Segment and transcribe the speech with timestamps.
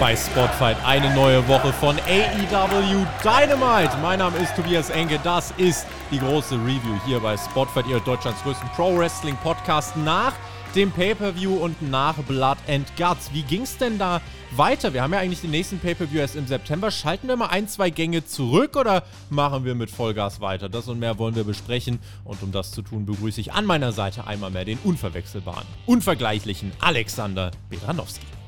[0.00, 3.98] bei Spotfight, eine neue Woche von AEW Dynamite.
[4.00, 8.42] Mein Name ist Tobias Enke, das ist die große Review hier bei Spotfight, ihr Deutschlands
[8.42, 10.32] größten Pro Wrestling Podcast nach
[10.74, 13.30] dem Pay-Per-View und nach Blood and Guts.
[13.34, 14.94] Wie ging es denn da weiter?
[14.94, 16.90] Wir haben ja eigentlich den nächsten Pay-Per-View erst im September.
[16.90, 20.70] Schalten wir mal ein, zwei Gänge zurück oder machen wir mit Vollgas weiter?
[20.70, 21.98] Das und mehr wollen wir besprechen.
[22.24, 26.72] Und um das zu tun, begrüße ich an meiner Seite einmal mehr den unverwechselbaren, unvergleichlichen
[26.80, 28.39] Alexander Beranowski.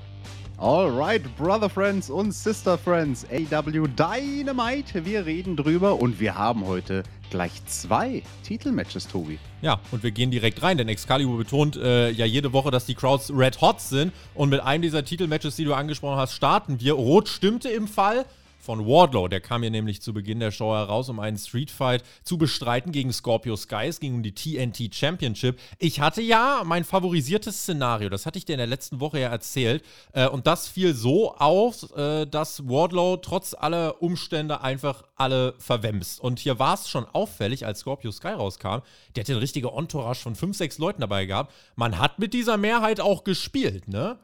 [0.62, 7.02] Alright, Brother Friends und Sister Friends, AW Dynamite, wir reden drüber und wir haben heute
[7.30, 9.40] gleich zwei Titelmatches, Tobi.
[9.60, 12.94] Ja, und wir gehen direkt rein, denn Excalibur betont äh, ja jede Woche, dass die
[12.94, 16.92] Crowds red hot sind und mit einem dieser Titelmatches, die du angesprochen hast, starten wir.
[16.92, 18.24] Rot stimmte im Fall
[18.62, 19.28] von Wardlow.
[19.28, 23.12] Der kam hier nämlich zu Beginn der Show heraus, um einen Streetfight zu bestreiten gegen
[23.12, 23.86] Scorpio Sky.
[23.88, 25.58] Es ging um die TNT Championship.
[25.78, 29.28] Ich hatte ja mein favorisiertes Szenario, das hatte ich dir in der letzten Woche ja
[29.28, 29.84] erzählt.
[30.12, 36.20] Äh, und das fiel so auf, äh, dass Wardlow trotz aller Umstände einfach alle verwemst.
[36.20, 38.82] Und hier war es schon auffällig, als Scorpio Sky rauskam.
[39.16, 41.52] Der hatte eine richtige Entourage von fünf, sechs Leuten dabei gehabt.
[41.74, 44.18] Man hat mit dieser Mehrheit auch gespielt, ne?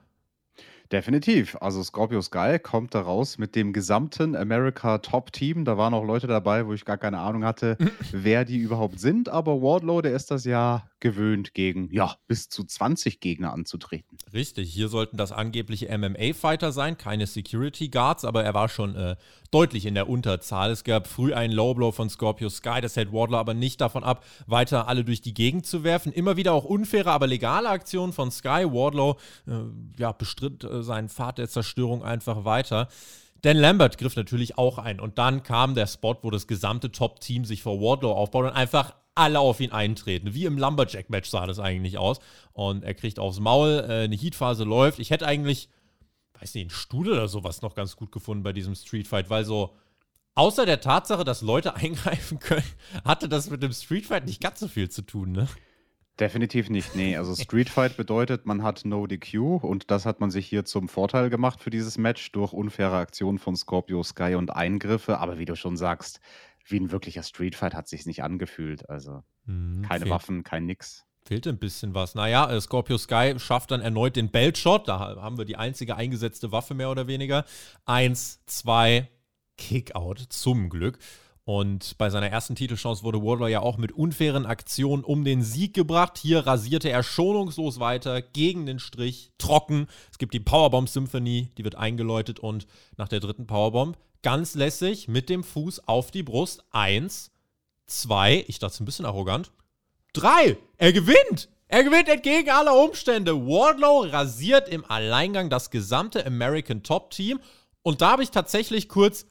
[0.91, 1.57] Definitiv.
[1.61, 5.67] Also Scorpio Sky kommt da raus mit dem gesamten America Top Team.
[5.67, 7.77] Da waren auch Leute dabei, wo ich gar keine Ahnung hatte,
[8.13, 9.29] wer die überhaupt sind.
[9.29, 14.19] Aber Wardlow, der ist das ja gewöhnt, gegen ja, bis zu 20 Gegner anzutreten.
[14.33, 19.17] Richtig, hier sollten das angebliche MMA-Fighter sein, keine Security Guards, aber er war schon äh,
[19.51, 20.71] deutlich in der Unterzahl.
[20.71, 24.25] Es gab früh einen Lowblow von Scorpio Sky, das hält Wardlow aber nicht davon ab,
[24.47, 26.13] weiter alle durch die Gegend zu werfen.
[26.13, 28.65] Immer wieder auch unfaire, aber legale Aktionen von Sky.
[28.67, 29.53] Wardlow äh,
[29.99, 32.89] ja, bestritt äh, seinen Pfad der Zerstörung einfach weiter.
[33.43, 37.45] Dan Lambert griff natürlich auch ein und dann kam der Spot, wo das gesamte Top-Team
[37.45, 40.33] sich vor Wardlow aufbaut und einfach alle auf ihn eintreten.
[40.33, 42.21] Wie im Lumberjack-Match sah das eigentlich aus.
[42.53, 45.01] Und er kriegt aufs Maul, äh, eine Heatphase läuft.
[45.01, 45.69] Ich hätte eigentlich,
[46.41, 49.75] weiß nicht, einen Stuhl oder sowas noch ganz gut gefunden bei diesem Streetfight, weil so,
[50.35, 52.65] außer der Tatsache, dass Leute eingreifen können,
[53.05, 55.49] hatte das mit dem Streetfight nicht ganz so viel zu tun, ne?
[56.21, 57.17] Definitiv nicht, nee.
[57.17, 61.31] Also Streetfight bedeutet, man hat No DQ und das hat man sich hier zum Vorteil
[61.31, 65.19] gemacht für dieses Match durch unfaire Aktionen von Scorpio Sky und Eingriffe.
[65.19, 66.21] Aber wie du schon sagst,
[66.65, 68.91] wie ein wirklicher Streetfight hat sich nicht angefühlt.
[68.91, 71.07] Also hm, keine fehlt, Waffen, kein Nix.
[71.25, 72.17] Fehlt ein bisschen was.
[72.17, 74.89] Naja, äh, Scorpio Sky schafft dann erneut den Belt-Shot.
[74.89, 77.45] Da haben wir die einzige eingesetzte Waffe mehr oder weniger.
[77.85, 79.09] Eins, zwei,
[79.57, 80.99] Kickout, zum Glück.
[81.49, 85.73] Und bei seiner ersten Titelchance wurde Wardlow ja auch mit unfairen Aktionen um den Sieg
[85.73, 86.19] gebracht.
[86.19, 89.87] Hier rasierte er schonungslos weiter gegen den Strich, trocken.
[90.13, 92.67] Es gibt die Powerbomb Symphony, die wird eingeläutet und
[92.99, 96.65] nach der dritten Powerbomb ganz lässig mit dem Fuß auf die Brust.
[96.71, 97.31] Eins,
[97.87, 99.51] zwei, ich dachte es ein bisschen arrogant.
[100.13, 101.49] Drei, er gewinnt!
[101.67, 103.35] Er gewinnt entgegen aller Umstände.
[103.47, 107.41] Wardlow rasiert im Alleingang das gesamte American Top Team.
[107.83, 109.25] Und da habe ich tatsächlich kurz,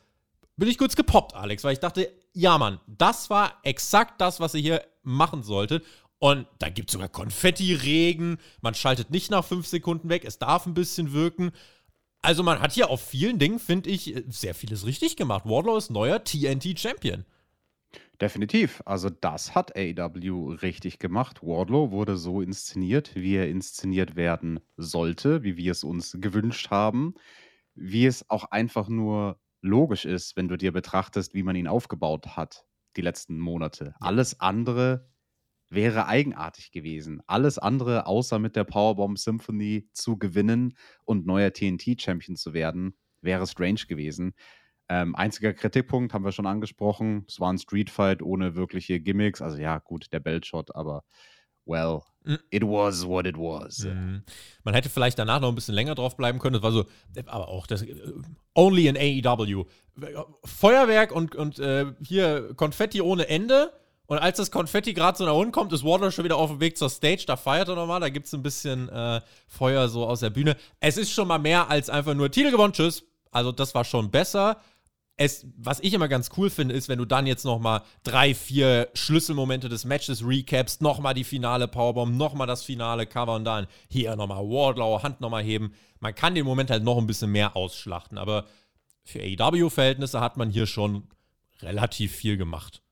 [0.57, 4.53] bin ich kurz gepoppt, Alex, weil ich dachte, ja, Mann, das war exakt das, was
[4.55, 5.85] ihr hier machen solltet.
[6.19, 8.37] Und da gibt es sogar Konfetti-Regen.
[8.61, 10.25] Man schaltet nicht nach fünf Sekunden weg.
[10.25, 11.51] Es darf ein bisschen wirken.
[12.21, 15.45] Also man hat hier auf vielen Dingen, finde ich, sehr vieles richtig gemacht.
[15.45, 17.25] Wardlow ist neuer TNT-Champion.
[18.19, 18.81] Definitiv.
[18.85, 21.43] Also das hat AEW richtig gemacht.
[21.43, 27.13] Wardlow wurde so inszeniert, wie er inszeniert werden sollte, wie wir es uns gewünscht haben,
[27.75, 32.37] wie es auch einfach nur logisch ist, wenn du dir betrachtest, wie man ihn aufgebaut
[32.37, 33.95] hat die letzten Monate.
[33.99, 35.07] Alles andere
[35.69, 37.21] wäre eigenartig gewesen.
[37.27, 43.45] Alles andere, außer mit der Powerbomb Symphony zu gewinnen und neuer TNT-Champion zu werden, wäre
[43.47, 44.33] strange gewesen.
[44.89, 47.25] Ähm, einziger Kritikpunkt haben wir schon angesprochen.
[47.27, 49.41] Es war ein Streetfight ohne wirkliche Gimmicks.
[49.41, 51.03] Also ja, gut, der Beltshot, aber
[51.67, 52.39] well, mhm.
[52.49, 53.79] it was what it was.
[53.83, 54.23] Mhm.
[54.63, 56.53] Man hätte vielleicht danach noch ein bisschen länger drauf bleiben können.
[56.53, 56.85] Das war so,
[57.25, 57.95] aber auch das äh,
[58.55, 59.65] only in AEW.
[60.45, 63.71] Feuerwerk und, und äh, hier Konfetti ohne Ende
[64.07, 66.61] und als das Konfetti gerade so nach unten kommt, ist Wardlow schon wieder auf dem
[66.61, 67.25] Weg zur Stage.
[67.27, 67.99] Da feiert er nochmal.
[67.99, 70.55] Da gibt es ein bisschen äh, Feuer so aus der Bühne.
[70.79, 72.71] Es ist schon mal mehr als einfach nur Titel gewonnen.
[72.71, 73.03] Tschüss.
[73.31, 74.61] Also, das war schon besser.
[75.19, 78.89] Es, was ich immer ganz cool finde, ist, wenn du dann jetzt nochmal drei, vier
[78.93, 84.15] Schlüsselmomente des Matches recaps, nochmal die finale Powerbomb, nochmal das finale Cover und dann hier
[84.15, 85.73] nochmal Wardlow, Hand nochmal heben.
[85.99, 88.45] Man kann den Moment halt noch ein bisschen mehr ausschlachten, aber
[89.03, 91.07] für AEW-Verhältnisse hat man hier schon
[91.61, 92.83] relativ viel gemacht.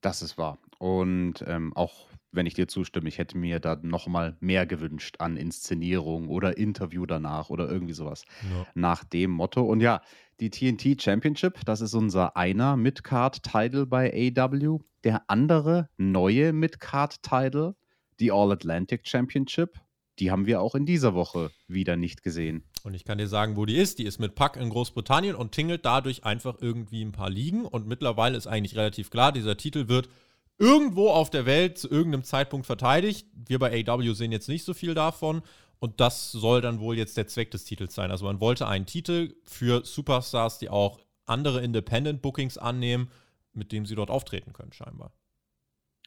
[0.00, 0.58] Das ist wahr.
[0.78, 5.16] Und ähm, auch wenn ich dir zustimme, ich hätte mir da noch mal mehr gewünscht
[5.20, 8.66] an Inszenierung oder Interview danach oder irgendwie sowas Ja.
[8.74, 9.62] nach dem Motto.
[9.62, 10.00] Und ja,
[10.42, 14.80] die TNT Championship, das ist unser einer Mid-Card-Title bei AW.
[15.04, 17.76] Der andere neue Mid-Card-Title,
[18.18, 19.78] die All-Atlantic Championship,
[20.18, 22.64] die haben wir auch in dieser Woche wieder nicht gesehen.
[22.82, 24.00] Und ich kann dir sagen, wo die ist.
[24.00, 27.64] Die ist mit Pack in Großbritannien und tingelt dadurch einfach irgendwie ein paar Ligen.
[27.64, 30.08] Und mittlerweile ist eigentlich relativ klar, dieser Titel wird
[30.58, 33.28] irgendwo auf der Welt zu irgendeinem Zeitpunkt verteidigt.
[33.32, 35.42] Wir bei AW sehen jetzt nicht so viel davon.
[35.82, 38.12] Und das soll dann wohl jetzt der Zweck des Titels sein.
[38.12, 43.10] Also man wollte einen Titel für Superstars, die auch andere Independent-Bookings annehmen,
[43.52, 45.12] mit dem sie dort auftreten können, scheinbar.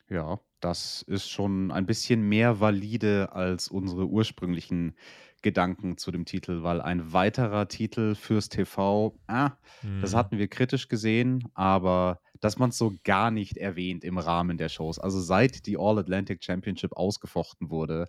[0.10, 4.96] Ja, das ist schon ein bisschen mehr valide als unsere ursprünglichen
[5.42, 9.52] Gedanken zu dem Titel, weil ein weiterer Titel fürs TV, ah,
[10.00, 10.16] das Mhm.
[10.16, 14.70] hatten wir kritisch gesehen, aber dass man es so gar nicht erwähnt im Rahmen der
[14.70, 15.00] Shows.
[15.00, 18.06] Also seit die All-Atlantic Championship ausgefochten wurde,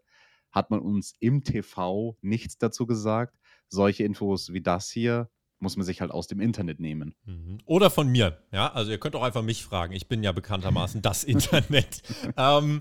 [0.57, 3.37] hat man uns im TV nichts dazu gesagt.
[3.69, 7.15] Solche Infos wie das hier muss man sich halt aus dem Internet nehmen.
[7.27, 7.59] Mhm.
[7.67, 8.73] Oder von mir, ja.
[8.73, 9.93] Also ihr könnt auch einfach mich fragen.
[9.93, 12.03] Ich bin ja bekanntermaßen das Internet.
[12.39, 12.81] ähm,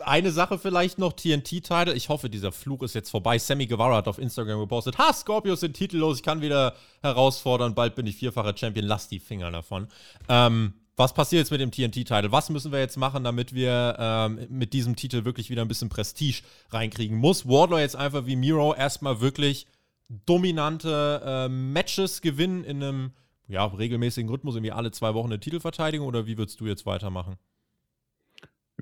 [0.00, 1.92] eine Sache vielleicht noch, TNT-Title.
[1.94, 3.38] Ich hoffe, dieser Fluch ist jetzt vorbei.
[3.38, 7.94] Sammy Guevara hat auf Instagram gepostet, ha, Scorpios sind titellos, ich kann wieder herausfordern, bald
[7.94, 9.88] bin ich vierfacher Champion, lass die Finger davon.
[10.28, 12.32] Ähm, was passiert jetzt mit dem TNT-Title?
[12.32, 15.88] Was müssen wir jetzt machen, damit wir ähm, mit diesem Titel wirklich wieder ein bisschen
[15.88, 17.16] Prestige reinkriegen?
[17.16, 19.66] Muss Wardlow jetzt einfach wie Miro erstmal wirklich
[20.08, 23.12] dominante äh, Matches gewinnen in einem
[23.48, 27.36] ja, regelmäßigen Rhythmus, irgendwie alle zwei Wochen eine Titelverteidigung oder wie würdest du jetzt weitermachen?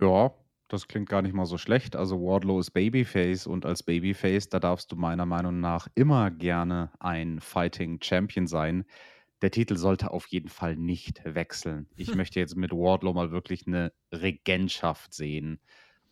[0.01, 0.33] Ja,
[0.69, 1.97] das klingt gar nicht mal so schlecht.
[1.97, 6.91] Also Wardlow ist Babyface und als Babyface, da darfst du meiner Meinung nach immer gerne
[7.01, 8.85] ein Fighting Champion sein.
[9.43, 11.87] Der Titel sollte auf jeden Fall nicht wechseln.
[11.97, 15.61] Ich möchte jetzt mit Wardlow mal wirklich eine Regentschaft sehen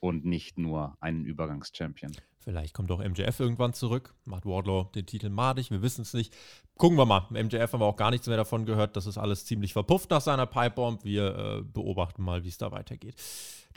[0.00, 2.12] und nicht nur einen Übergangschampion.
[2.38, 6.34] Vielleicht kommt auch MJF irgendwann zurück, macht Wardlow den Titel madig, wir wissen es nicht.
[6.78, 7.26] Gucken wir mal.
[7.30, 8.96] MJF haben wir auch gar nichts mehr davon gehört.
[8.96, 11.04] Das ist alles ziemlich verpufft nach seiner Pipebomb.
[11.04, 13.16] Wir äh, beobachten mal, wie es da weitergeht.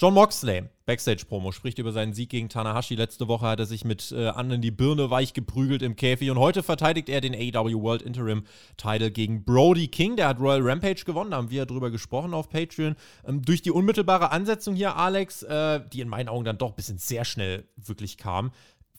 [0.01, 2.95] John Moxley, Backstage-Promo, spricht über seinen Sieg gegen Tanahashi.
[2.95, 6.39] Letzte Woche hat er sich mit äh, anderen die Birne weich geprügelt im Käfig und
[6.39, 8.45] heute verteidigt er den AEW World Interim
[8.77, 10.15] Title gegen Brody King.
[10.15, 12.95] Der hat Royal Rampage gewonnen, da haben wir drüber gesprochen auf Patreon.
[13.27, 16.75] Ähm, durch die unmittelbare Ansetzung hier, Alex, äh, die in meinen Augen dann doch ein
[16.75, 18.53] bisschen sehr schnell wirklich kam,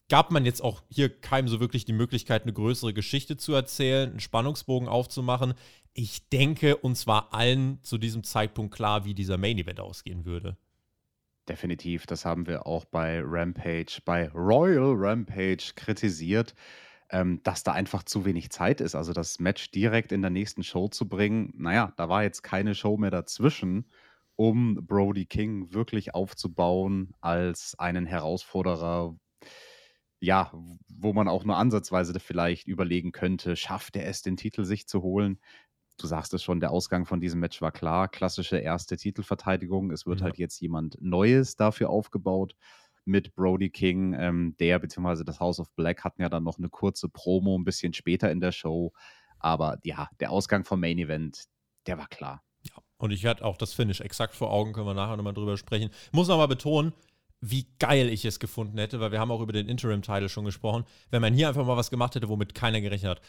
[0.08, 4.08] gab man jetzt auch hier keinem so wirklich die Möglichkeit, eine größere Geschichte zu erzählen,
[4.08, 5.55] einen Spannungsbogen aufzumachen.
[5.94, 10.56] Ich denke, uns war allen zu diesem Zeitpunkt klar, wie dieser Main Event ausgehen würde.
[11.48, 16.54] Definitiv, das haben wir auch bei Rampage, bei Royal Rampage kritisiert,
[17.10, 18.94] ähm, dass da einfach zu wenig Zeit ist.
[18.94, 22.74] Also das Match direkt in der nächsten Show zu bringen, naja, da war jetzt keine
[22.76, 23.90] Show mehr dazwischen,
[24.36, 29.16] um Brody King wirklich aufzubauen als einen Herausforderer,
[30.20, 30.52] ja,
[30.88, 35.02] wo man auch nur ansatzweise vielleicht überlegen könnte, schafft er es, den Titel sich zu
[35.02, 35.40] holen?
[35.98, 38.08] Du sagst es schon, der Ausgang von diesem Match war klar.
[38.08, 39.90] Klassische erste Titelverteidigung.
[39.90, 40.24] Es wird Ja.
[40.26, 42.54] halt jetzt jemand Neues dafür aufgebaut
[43.04, 44.14] mit Brody King.
[44.14, 45.24] Ähm, der bzw.
[45.24, 48.40] das House of Black hatten ja dann noch eine kurze Promo ein bisschen später in
[48.40, 48.92] der Show.
[49.38, 51.44] Aber ja, der Ausgang vom Main Event,
[51.86, 52.42] der war klar.
[52.96, 55.90] Und ich hatte auch das Finish exakt vor Augen, können wir nachher nochmal drüber sprechen.
[56.12, 56.93] Muss nochmal betonen,
[57.40, 60.84] wie geil ich es gefunden hätte, weil wir haben auch über den Interim-Title schon gesprochen,
[61.10, 63.20] wenn man hier einfach mal was gemacht hätte, womit keiner gerechnet hat.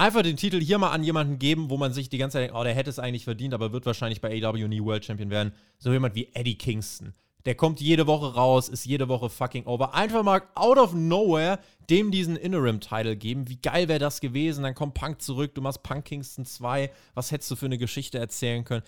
[0.00, 2.56] Einfach den Titel hier mal an jemanden geben, wo man sich die ganze Zeit denkt,
[2.56, 5.52] oh, der hätte es eigentlich verdient, aber wird wahrscheinlich bei AW nie World Champion werden.
[5.78, 7.12] So jemand wie Eddie Kingston.
[7.44, 9.92] Der kommt jede Woche raus, ist jede Woche fucking over.
[9.92, 11.58] Einfach mal out of nowhere
[11.90, 13.46] dem diesen Interim-Title geben.
[13.50, 14.62] Wie geil wäre das gewesen?
[14.62, 16.90] Dann kommt Punk zurück, du machst Punk Kingston 2.
[17.12, 18.84] Was hättest du für eine Geschichte erzählen können?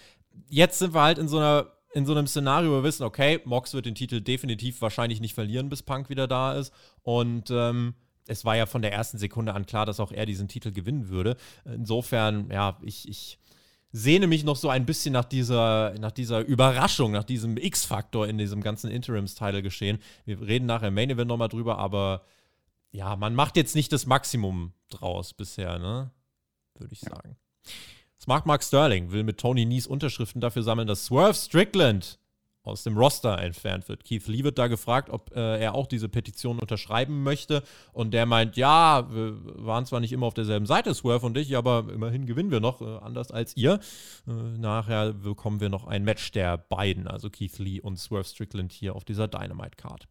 [0.48, 3.40] Jetzt sind wir halt in so einer in so einem Szenario, wo wir wissen, okay,
[3.44, 6.72] Mox wird den Titel definitiv wahrscheinlich nicht verlieren, bis Punk wieder da ist.
[7.02, 10.48] Und ähm, es war ja von der ersten Sekunde an klar, dass auch er diesen
[10.48, 11.36] Titel gewinnen würde.
[11.64, 13.38] Insofern, ja, ich, ich
[13.92, 18.38] sehne mich noch so ein bisschen nach dieser, nach dieser Überraschung, nach diesem X-Faktor in
[18.38, 19.98] diesem ganzen Interims-Title geschehen.
[20.24, 22.22] Wir reden nachher im Main Event nochmal drüber, aber
[22.90, 26.10] ja, man macht jetzt nicht das Maximum draus bisher, ne?
[26.78, 27.36] Würde ich sagen.
[28.20, 32.18] Smart Mark Sterling will mit Tony Nies Unterschriften dafür sammeln, dass Swerve Strickland
[32.62, 34.04] aus dem Roster entfernt wird.
[34.04, 37.62] Keith Lee wird da gefragt, ob äh, er auch diese Petition unterschreiben möchte.
[37.92, 41.56] Und der meint, ja, wir waren zwar nicht immer auf derselben Seite, Swerve und ich,
[41.56, 43.80] aber immerhin gewinnen wir noch, äh, anders als ihr.
[44.28, 48.72] Äh, nachher bekommen wir noch ein Match der beiden, also Keith Lee und Swerve Strickland
[48.72, 50.06] hier auf dieser Dynamite-Card.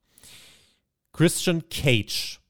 [1.13, 2.40] Christian Cage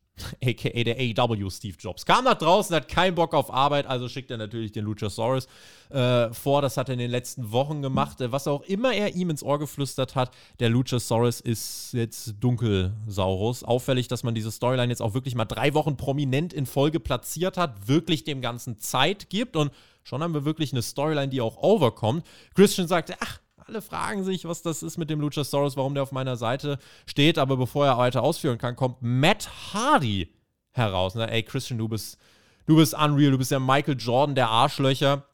[0.44, 2.06] aka der AEW Steve Jobs.
[2.06, 5.48] Kam nach draußen, hat keinen Bock auf Arbeit, also schickt er natürlich den Luchasaurus
[5.90, 6.62] äh, vor.
[6.62, 8.22] Das hat er in den letzten Wochen gemacht.
[8.22, 13.64] Äh, was auch immer er ihm ins Ohr geflüstert hat, der Luchasaurus ist jetzt Dunkelsaurus.
[13.64, 17.58] Auffällig, dass man diese Storyline jetzt auch wirklich mal drei Wochen prominent in Folge platziert
[17.58, 19.72] hat, wirklich dem Ganzen Zeit gibt und
[20.04, 22.26] schon haben wir wirklich eine Storyline, die auch overkommt.
[22.56, 23.40] Christian sagte, ach,
[23.72, 27.38] alle fragen sich, was das ist mit dem Luchasaurus, warum der auf meiner Seite steht.
[27.38, 30.30] Aber bevor er weiter ausführen kann, kommt Matt Hardy
[30.72, 31.16] heraus.
[31.16, 32.18] Na, ey, Christian, du bist,
[32.66, 33.32] du bist unreal.
[33.32, 35.26] Du bist ja Michael Jordan der Arschlöcher.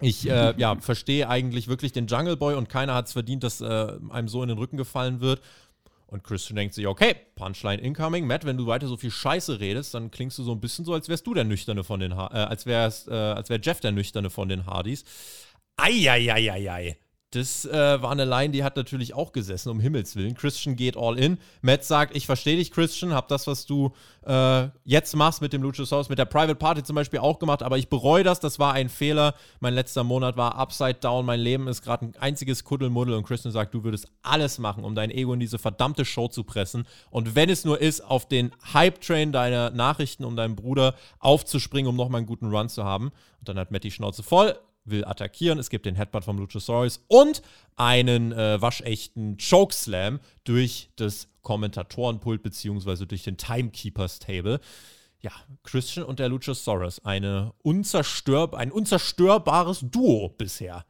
[0.00, 3.60] Ich äh, ja, verstehe eigentlich wirklich den Jungle Boy und keiner hat es verdient, dass
[3.60, 5.40] äh, einem so in den Rücken gefallen wird.
[6.08, 8.26] Und Christian denkt sich, okay, Punchline incoming.
[8.26, 10.94] Matt, wenn du weiter so viel Scheiße redest, dann klingst du so ein bisschen so,
[10.94, 13.80] als wärst du der Nüchterne von den, ha äh, als wärst, äh, als wär Jeff
[13.80, 15.04] der Nüchterne von den Hardys.
[15.76, 16.96] Eieieiei.
[17.30, 20.32] Das äh, war eine Line, die hat natürlich auch gesessen, um Himmels Willen.
[20.32, 21.36] Christian geht all in.
[21.60, 23.92] Matt sagt, ich verstehe dich, Christian, hab das, was du
[24.24, 27.76] äh, jetzt machst mit dem Luchasaurus, mit der Private Party zum Beispiel auch gemacht, aber
[27.76, 29.34] ich bereue das, das war ein Fehler.
[29.60, 33.52] Mein letzter Monat war upside down, mein Leben ist gerade ein einziges Kuddelmuddel und Christian
[33.52, 37.34] sagt, du würdest alles machen, um dein Ego in diese verdammte Show zu pressen und
[37.34, 42.20] wenn es nur ist, auf den Hype-Train deiner Nachrichten um deinen Bruder aufzuspringen, um nochmal
[42.20, 43.10] einen guten Run zu haben.
[43.40, 44.58] Und dann hat Matt die Schnauze voll,
[44.90, 45.58] will attackieren.
[45.58, 47.42] Es gibt den Headbutt vom Luchasaurus und
[47.76, 54.60] einen äh, waschechten Chokeslam durch das Kommentatorenpult beziehungsweise durch den Timekeepers Table.
[55.20, 55.32] Ja,
[55.64, 60.84] Christian und der Luchasaurus, eine unzerstörb ein unzerstörbares Duo bisher.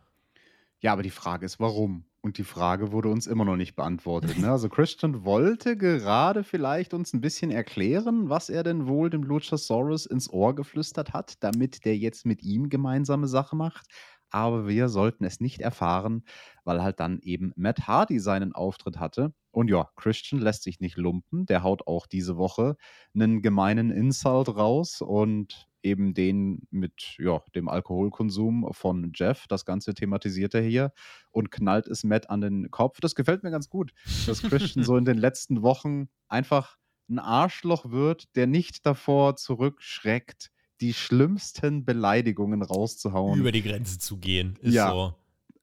[0.81, 2.05] Ja, aber die Frage ist, warum?
[2.21, 4.39] Und die Frage wurde uns immer noch nicht beantwortet.
[4.39, 4.49] Ne?
[4.59, 10.05] Also Christian wollte gerade vielleicht uns ein bisschen erklären, was er denn wohl dem Luchasaurus
[10.05, 13.87] ins Ohr geflüstert hat, damit der jetzt mit ihm gemeinsame Sache macht.
[14.31, 16.25] Aber wir sollten es nicht erfahren,
[16.65, 19.33] weil halt dann eben Matt Hardy seinen Auftritt hatte.
[19.51, 21.47] Und ja, Christian lässt sich nicht lumpen.
[21.47, 22.77] Der haut auch diese Woche
[23.15, 29.47] einen gemeinen Insult raus und eben den mit ja, dem Alkoholkonsum von Jeff.
[29.49, 30.93] Das Ganze thematisiert er hier
[31.31, 33.01] und knallt es Matt an den Kopf.
[33.01, 33.93] Das gefällt mir ganz gut,
[34.27, 36.77] dass Christian so in den letzten Wochen einfach
[37.09, 43.41] ein Arschloch wird, der nicht davor zurückschreckt, die schlimmsten Beleidigungen rauszuhauen.
[43.41, 44.91] Über die Grenze zu gehen, ist ja.
[44.91, 45.15] so.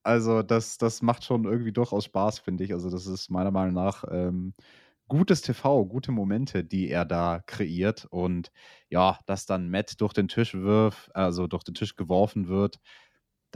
[0.02, 2.72] Also, das, das macht schon irgendwie durchaus Spaß, finde ich.
[2.72, 4.54] Also, das ist meiner Meinung nach ähm,
[5.08, 8.06] gutes TV, gute Momente, die er da kreiert.
[8.10, 8.50] Und
[8.88, 12.78] ja, dass dann Matt durch den Tisch wirft, also durch den Tisch geworfen wird,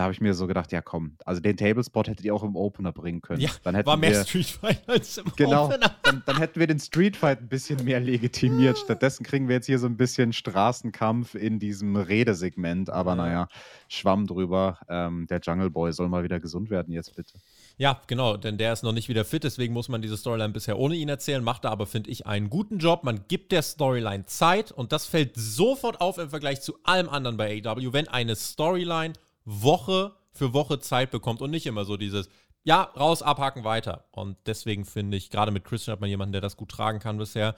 [0.01, 2.57] da habe ich mir so gedacht, ja komm, also den Tablespot hättet ihr auch im
[2.57, 3.43] Opener bringen können.
[3.43, 5.95] Ja, dann hätten war mehr wir, Street Fight als im genau, Opener.
[6.03, 8.79] Dann, dann, hätten wir den Street Fight ein bisschen mehr legitimiert.
[8.79, 12.91] Stattdessen kriegen wir jetzt hier so ein bisschen Straßenkampf in diesem Redesegment.
[12.91, 13.17] Aber ja.
[13.17, 13.49] naja,
[13.89, 14.79] Schwamm drüber.
[14.89, 17.39] Ähm, der Jungle Boy soll mal wieder gesund werden jetzt bitte.
[17.81, 20.79] Ja, genau, denn der ist noch nicht wieder fit, deswegen muss man diese Storyline bisher
[20.79, 23.05] ohne ihn erzählen, macht er aber, finde ich, einen guten Job.
[23.05, 27.39] Man gibt der Storyline Zeit und das fällt sofort auf im Vergleich zu allem anderen
[27.39, 29.15] bei AW, wenn eine Storyline
[29.47, 32.29] Woche für Woche Zeit bekommt und nicht immer so dieses,
[32.65, 34.05] ja, raus, abhaken, weiter.
[34.11, 37.17] Und deswegen finde ich, gerade mit Christian hat man jemanden, der das gut tragen kann
[37.17, 37.55] bisher.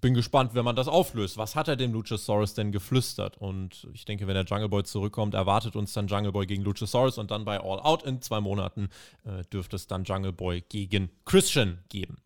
[0.00, 1.38] Bin gespannt, wenn man das auflöst.
[1.38, 3.38] Was hat er dem Luchasaurus denn geflüstert?
[3.38, 7.18] Und ich denke, wenn der Jungle Boy zurückkommt, erwartet uns dann Jungle Boy gegen Luchasaurus
[7.18, 8.88] und dann bei All Out in zwei Monaten
[9.24, 12.18] äh, dürfte es dann Jungle Boy gegen Christian geben.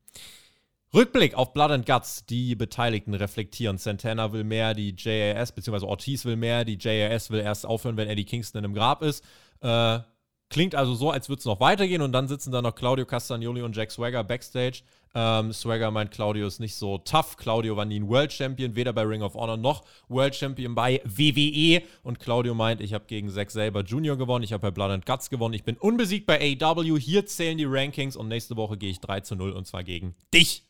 [0.92, 2.26] Rückblick auf Blood and Guts.
[2.26, 3.78] Die Beteiligten reflektieren.
[3.78, 8.08] Santana will mehr, die JAS, beziehungsweise Ortiz will mehr, die JAS will erst aufhören, wenn
[8.08, 9.24] Eddie Kingston in einem Grab ist.
[9.60, 10.00] Äh,
[10.48, 13.62] klingt also so, als würde es noch weitergehen und dann sitzen da noch Claudio Castagnoli
[13.62, 14.82] und Jack Swagger backstage.
[15.12, 17.36] Ähm, Swagger meint, Claudio ist nicht so tough.
[17.36, 21.00] Claudio war nie ein World Champion, weder bei Ring of Honor noch World Champion bei
[21.04, 21.82] WWE.
[22.02, 24.16] Und Claudio meint, ich habe gegen Zack Saber Jr.
[24.16, 26.98] gewonnen, ich habe bei Blood and Guts gewonnen, ich bin unbesiegt bei AEW.
[26.98, 30.14] Hier zählen die Rankings und nächste Woche gehe ich 3 zu 0 und zwar gegen
[30.32, 30.64] dich.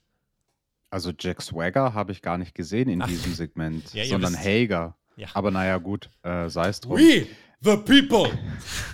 [0.89, 3.07] Also Jack Swagger habe ich gar nicht gesehen in Ach.
[3.07, 4.97] diesem Segment, ja, sondern Hager.
[5.17, 5.29] Ja.
[5.35, 6.97] Aber naja, gut, äh, sei es drum.
[6.97, 7.27] We,
[7.61, 8.31] the people!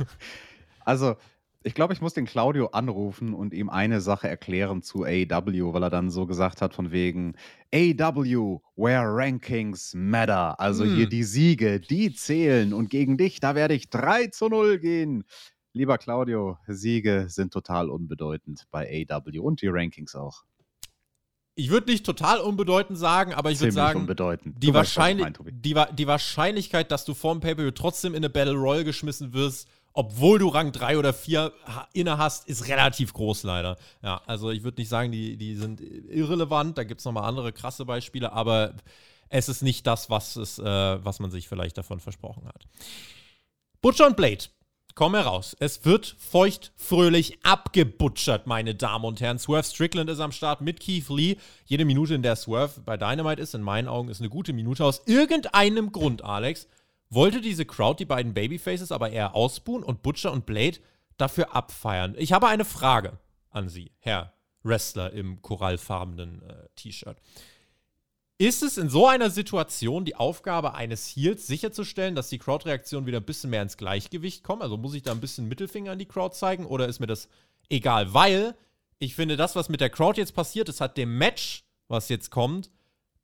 [0.85, 1.17] also,
[1.67, 5.83] ich glaube, ich muss den Claudio anrufen und ihm eine Sache erklären zu AW, weil
[5.83, 7.35] er dann so gesagt hat von wegen
[7.75, 10.61] AW, where rankings matter.
[10.61, 10.95] Also hm.
[10.95, 15.25] hier die Siege, die zählen und gegen dich, da werde ich 3 zu 0 gehen.
[15.73, 20.45] Lieber Claudio, Siege sind total unbedeutend bei AW und die Rankings auch
[21.59, 24.07] ich würde nicht total unbedeutend sagen, aber ich würde sagen.
[24.45, 28.85] Die, Wahrscheinlich die, die, Wahrscheinlichkeit, dass du vor dem Pay-Per-View trotzdem in eine Battle Royale
[28.85, 29.67] geschmissen wirst,
[29.97, 31.53] obwohl du Rang 3 oder 4
[31.95, 33.79] inne hast, ist relativ groß leider.
[34.03, 37.53] Ja, also ich würde nicht sagen, die, die sind irrelevant, da gibt es nochmal andere
[37.53, 38.75] krasse Beispiele, aber
[39.31, 40.65] es ist nicht das, was, es, äh,
[41.05, 42.67] was man sich vielleicht davon versprochen hat.
[43.81, 44.45] Butcher und Blade
[44.95, 45.57] komm heraus.
[45.61, 49.39] Es wird feucht fröhlich abgebutschert, meine Damen und Herren.
[49.39, 51.37] Swerve Strickland ist am Start mit Keith Lee.
[51.65, 54.85] Jede Minute, in der Swerve bei Dynamite ist, in meinen Augen, ist eine gute Minute.
[54.85, 56.67] Aus irgendeinem Grund, Alex,
[57.11, 60.79] wollte diese Crowd die beiden Babyfaces aber eher ausbuhen und Butcher und Blade
[61.17, 62.15] dafür abfeiern.
[62.19, 63.19] Ich habe eine Frage
[63.51, 64.33] an Sie, Herr
[64.63, 67.17] Wrestler im korallfarbenen äh, T-Shirt.
[68.39, 73.19] Ist es in so einer Situation die Aufgabe eines Heels sicherzustellen, dass die Crowd-Reaktionen wieder
[73.19, 74.61] ein bisschen mehr ins Gleichgewicht kommen?
[74.61, 77.29] Also muss ich da ein bisschen Mittelfinger an die Crowd zeigen oder ist mir das
[77.71, 78.13] egal?
[78.13, 78.55] Weil
[78.99, 82.31] ich finde, das, was mit der Crowd jetzt passiert ist, hat dem Match, was jetzt
[82.31, 82.71] kommt,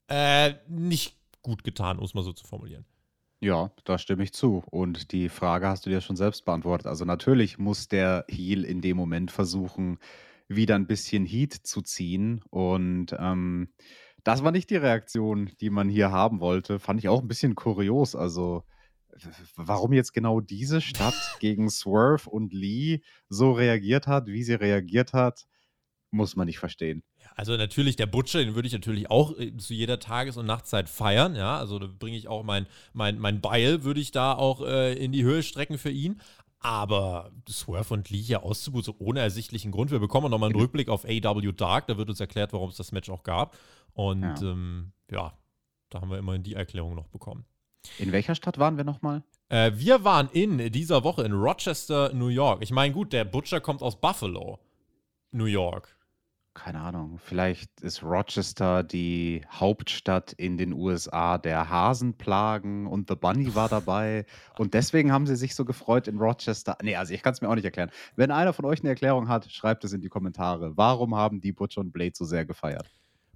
[0.08, 2.86] äh, nicht gut getan, um es mal so zu formulieren.
[3.42, 4.62] Ja, da stimme ich zu.
[4.70, 6.86] Und die Frage hast du dir schon selbst beantwortet.
[6.86, 9.98] Also natürlich muss der Heel in dem Moment versuchen,
[10.46, 12.40] wieder ein bisschen Heat zu ziehen.
[12.50, 13.74] Und ähm,
[14.22, 16.78] das war nicht die Reaktion, die man hier haben wollte.
[16.78, 18.14] Fand ich auch ein bisschen kurios.
[18.14, 18.62] Also,
[19.56, 25.14] warum jetzt genau diese Stadt gegen Swerve und Lee so reagiert hat, wie sie reagiert
[25.14, 25.46] hat,
[26.12, 27.02] muss man nicht verstehen.
[27.36, 30.88] Also natürlich, der Butcher, den würde ich natürlich auch äh, zu jeder Tages- und Nachtzeit
[30.88, 31.56] feiern, ja.
[31.56, 35.12] Also da bringe ich auch mein, mein, mein Beil, würde ich da auch äh, in
[35.12, 36.20] die Höhe strecken für ihn.
[36.60, 39.90] Aber Swerve und Lee hier auszubuchen, so ohne ersichtlichen Grund.
[39.90, 42.92] Wir bekommen nochmal einen Rückblick auf AW Dark, da wird uns erklärt, warum es das
[42.92, 43.56] Match auch gab.
[43.94, 45.32] Und ja, ähm, ja
[45.90, 47.44] da haben wir immerhin die Erklärung noch bekommen.
[47.98, 49.24] In welcher Stadt waren wir nochmal?
[49.48, 52.62] Äh, wir waren in dieser Woche in Rochester, New York.
[52.62, 54.60] Ich meine, gut, der Butcher kommt aus Buffalo,
[55.32, 55.96] New York
[56.54, 63.54] keine Ahnung, vielleicht ist Rochester die Hauptstadt in den USA der Hasenplagen und The Bunny
[63.54, 64.26] war dabei
[64.58, 66.76] und deswegen haben sie sich so gefreut in Rochester.
[66.82, 67.90] Nee, also ich kann es mir auch nicht erklären.
[68.16, 70.76] Wenn einer von euch eine Erklärung hat, schreibt es in die Kommentare.
[70.76, 72.90] Warum haben die Butcher und Blade so sehr gefeiert?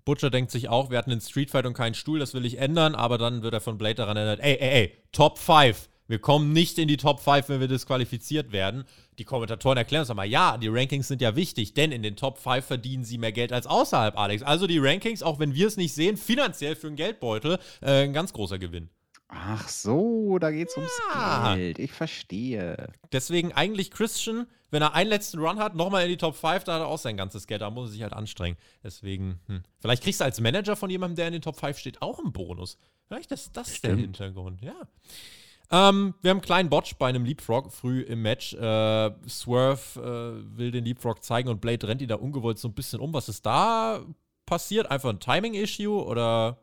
[0.05, 2.95] Butcher denkt sich auch, wir hatten einen Streetfight und keinen Stuhl, das will ich ändern,
[2.95, 5.89] aber dann wird er von Blade daran erinnert, ey, ey, ey, Top 5.
[6.09, 8.85] Wir kommen nicht in die Top 5, wenn wir disqualifiziert werden.
[9.19, 12.39] Die Kommentatoren erklären uns aber, ja, die Rankings sind ja wichtig, denn in den Top
[12.39, 14.43] 5 verdienen sie mehr Geld als außerhalb, Alex.
[14.43, 18.13] Also die Rankings, auch wenn wir es nicht sehen, finanziell für einen Geldbeutel äh, ein
[18.13, 18.89] ganz großer Gewinn.
[19.29, 20.93] Ach so, da geht es ums
[21.57, 21.79] Geld.
[21.81, 22.93] Ich verstehe.
[23.11, 26.75] Deswegen eigentlich Christian, wenn er einen letzten Run hat, nochmal in die Top 5, da
[26.75, 27.63] hat er auch sein ganzes Geld.
[27.63, 28.57] Da muss er sich halt anstrengen.
[28.85, 29.65] Deswegen, hm.
[29.81, 32.33] vielleicht kriegst du als Manager von jemandem, der in den Top 5 steht, auch einen
[32.33, 32.79] Bonus.
[33.09, 33.95] Vielleicht ist das Stimmt.
[33.95, 34.77] der Hintergrund, ja.
[35.71, 38.55] Ähm, wir haben einen kleinen Botch bei einem Leapfrog früh im Match.
[38.55, 42.75] Äh, Swerve äh, will den Leapfrog zeigen und Blade rennt ihn da ungewollt so ein
[42.75, 43.13] bisschen um.
[43.13, 44.01] Was ist da
[44.45, 44.91] passiert?
[44.91, 46.59] Einfach ein Timing-Issue oder?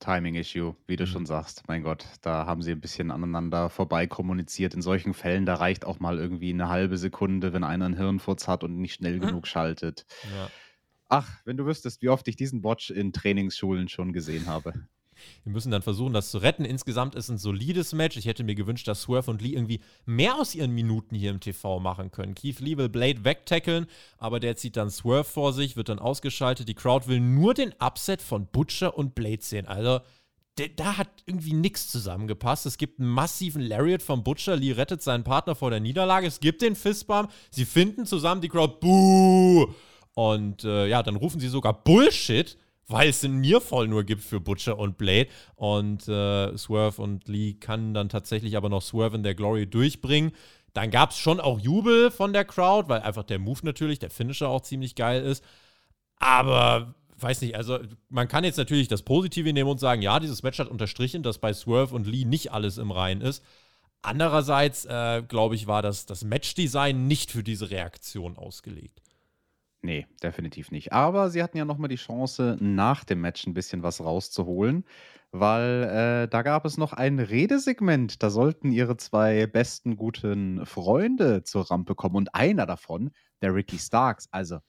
[0.00, 1.08] Timing-Issue, wie du mhm.
[1.08, 1.66] schon sagst.
[1.66, 4.74] Mein Gott, da haben sie ein bisschen aneinander vorbei kommuniziert.
[4.74, 8.46] In solchen Fällen, da reicht auch mal irgendwie eine halbe Sekunde, wenn einer einen Hirnfurz
[8.46, 9.26] hat und nicht schnell mhm.
[9.26, 10.06] genug schaltet.
[10.24, 10.48] Ja.
[11.08, 14.72] Ach, wenn du wüsstest, wie oft ich diesen Botch in Trainingsschulen schon gesehen habe.
[15.44, 16.64] Wir müssen dann versuchen, das zu retten.
[16.64, 18.16] Insgesamt ist ein solides Match.
[18.16, 21.40] Ich hätte mir gewünscht, dass Swerve und Lee irgendwie mehr aus ihren Minuten hier im
[21.40, 22.34] TV machen können.
[22.34, 23.86] Keith Lee will Blade wegtackeln,
[24.18, 26.68] aber der zieht dann Swerve vor sich, wird dann ausgeschaltet.
[26.68, 29.66] Die Crowd will nur den Upset von Butcher und Blade sehen.
[29.66, 30.00] Also,
[30.76, 32.66] da hat irgendwie nichts zusammengepasst.
[32.66, 34.56] Es gibt einen massiven Lariat vom Butcher.
[34.56, 36.26] Lee rettet seinen Partner vor der Niederlage.
[36.26, 37.32] Es gibt den Fistbump.
[37.50, 38.76] Sie finden zusammen die Crowd.
[38.80, 39.66] Buh!
[40.14, 44.40] Und äh, ja, dann rufen sie sogar Bullshit weil es einen Nearfall nur gibt für
[44.40, 45.28] Butcher und Blade.
[45.56, 50.32] Und äh, Swerve und Lee kann dann tatsächlich aber noch Swerve in der Glory durchbringen.
[50.72, 54.10] Dann gab es schon auch Jubel von der Crowd, weil einfach der Move natürlich, der
[54.10, 55.44] Finisher auch ziemlich geil ist.
[56.16, 60.42] Aber weiß nicht, also man kann jetzt natürlich das Positive nehmen und sagen, ja, dieses
[60.42, 63.42] Match hat unterstrichen, dass bei Swerve und Lee nicht alles im Reinen ist.
[64.02, 69.00] Andererseits, äh, glaube ich, war das, das Matchdesign nicht für diese Reaktion ausgelegt.
[69.84, 70.94] Nee, definitiv nicht.
[70.94, 74.86] Aber sie hatten ja nochmal die Chance, nach dem Match ein bisschen was rauszuholen,
[75.30, 75.82] weil
[76.24, 78.22] äh, da gab es noch ein Redesegment.
[78.22, 83.10] Da sollten ihre zwei besten guten Freunde zur Rampe kommen und einer davon,
[83.42, 84.26] der Ricky Starks.
[84.30, 84.60] Also,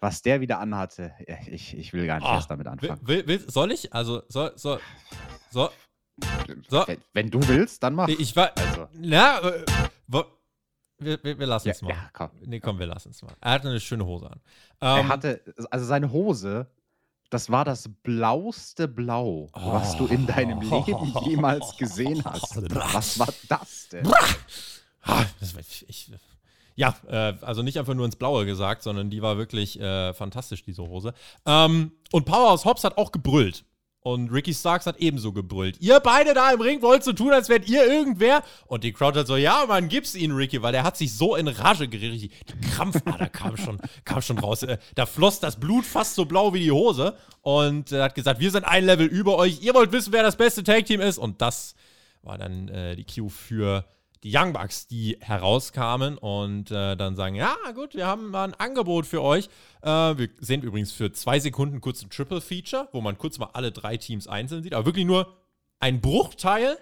[0.00, 1.12] was der wieder anhatte,
[1.46, 3.06] ich, ich will gar nicht oh, erst damit anfangen.
[3.06, 3.92] Will, will, soll ich?
[3.92, 4.80] Also, soll, soll,
[5.50, 5.70] soll,
[6.68, 6.82] so.
[6.88, 8.08] Wenn, wenn, du willst, dann mach.
[8.08, 8.50] Ich war.
[8.58, 8.88] Also.
[8.92, 9.64] Na, äh,
[10.98, 11.94] wir, wir, wir lassen es ja, mal.
[11.94, 12.30] Ja, komm.
[12.44, 13.32] Nee, komm, wir lassen es mal.
[13.40, 14.40] Er hatte eine schöne Hose an.
[14.80, 16.66] Ähm, er hatte, also seine Hose,
[17.30, 22.56] das war das blauste Blau, oh, was du in deinem Leben jemals gesehen hast.
[22.74, 24.06] Was war das denn?
[25.02, 26.10] Ah, das war, ich,
[26.74, 30.62] ja, äh, also nicht einfach nur ins Blaue gesagt, sondern die war wirklich äh, fantastisch,
[30.62, 31.12] diese Hose.
[31.44, 33.64] Ähm, und Powerhouse Hobbs hat auch gebrüllt.
[34.08, 35.76] Und Ricky Starks hat ebenso gebrüllt.
[35.80, 38.42] Ihr beide da im Ring wollt so tun, als wärt ihr irgendwer.
[38.66, 41.36] Und die Crowd hat so, ja, man, gib's ihn, Ricky, weil der hat sich so
[41.36, 42.32] in Rage gerichtet.
[42.48, 44.62] Die Krampfader kam schon, kam schon raus.
[44.62, 47.18] Äh, da floss das Blut fast so blau wie die Hose.
[47.42, 49.60] Und er hat gesagt, wir sind ein Level über euch.
[49.60, 51.18] Ihr wollt wissen, wer das beste Tag-Team ist.
[51.18, 51.74] Und das
[52.22, 53.84] war dann äh, die Cue für
[54.22, 58.54] die Young Bucks, die herauskamen und äh, dann sagen, ja gut, wir haben mal ein
[58.54, 59.48] Angebot für euch.
[59.82, 63.50] Äh, wir sehen übrigens für zwei Sekunden kurz ein Triple Feature, wo man kurz mal
[63.52, 65.36] alle drei Teams einzeln sieht, aber wirklich nur
[65.80, 66.76] ein Bruchteil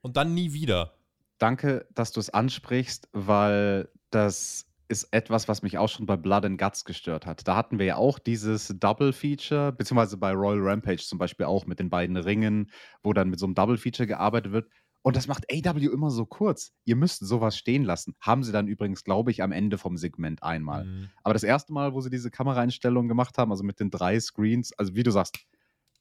[0.00, 0.94] und dann nie wieder.
[1.38, 6.44] Danke, dass du es ansprichst, weil das ist etwas, was mich auch schon bei Blood
[6.44, 7.48] and Guts gestört hat.
[7.48, 11.64] Da hatten wir ja auch dieses Double Feature, beziehungsweise bei Royal Rampage zum Beispiel auch
[11.64, 12.70] mit den beiden Ringen,
[13.02, 14.68] wo dann mit so einem Double Feature gearbeitet wird.
[15.02, 16.72] Und das macht AW immer so kurz.
[16.84, 18.14] Ihr müsst sowas stehen lassen.
[18.20, 20.84] Haben sie dann übrigens, glaube ich, am Ende vom Segment einmal.
[20.84, 21.10] Mhm.
[21.24, 24.72] Aber das erste Mal, wo sie diese Kameraeinstellung gemacht haben, also mit den drei Screens,
[24.74, 25.38] also wie du sagst,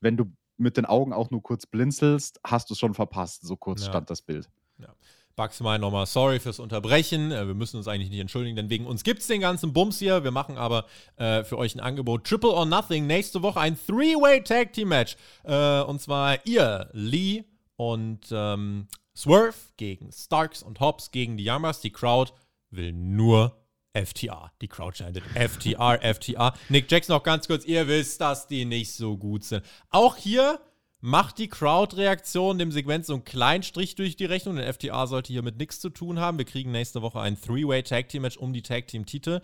[0.01, 0.25] wenn du
[0.57, 3.41] mit den Augen auch nur kurz blinzelst, hast du es schon verpasst.
[3.41, 3.89] So kurz ja.
[3.89, 4.49] stand das Bild.
[4.77, 4.95] Ja.
[5.35, 7.31] Bugs meinen nochmal sorry fürs Unterbrechen.
[7.31, 9.97] Äh, wir müssen uns eigentlich nicht entschuldigen, denn wegen uns gibt es den ganzen Bums
[9.97, 10.23] hier.
[10.23, 10.85] Wir machen aber
[11.15, 13.07] äh, für euch ein Angebot Triple or Nothing.
[13.07, 15.15] Nächste Woche ein Three-Way Tag Team Match.
[15.43, 17.45] Äh, und zwar ihr, Lee,
[17.81, 18.85] und ähm,
[19.17, 22.31] Swerve gegen Starks und Hobbs gegen die Young Die Crowd
[22.69, 23.57] will nur
[23.93, 24.51] FTR.
[24.61, 26.53] Die Crowd schneidet FTR, FTR.
[26.69, 27.65] Nick Jackson noch ganz kurz.
[27.65, 29.65] Ihr wisst, dass die nicht so gut sind.
[29.89, 30.61] Auch hier
[30.99, 35.33] macht die Crowd-Reaktion dem Segment so einen kleinen Strich durch die Rechnung, denn FTR sollte
[35.33, 36.37] hier mit nichts zu tun haben.
[36.37, 39.41] Wir kriegen nächste Woche ein Three-Way-Tag-Team-Match um die Tag-Team-Titel,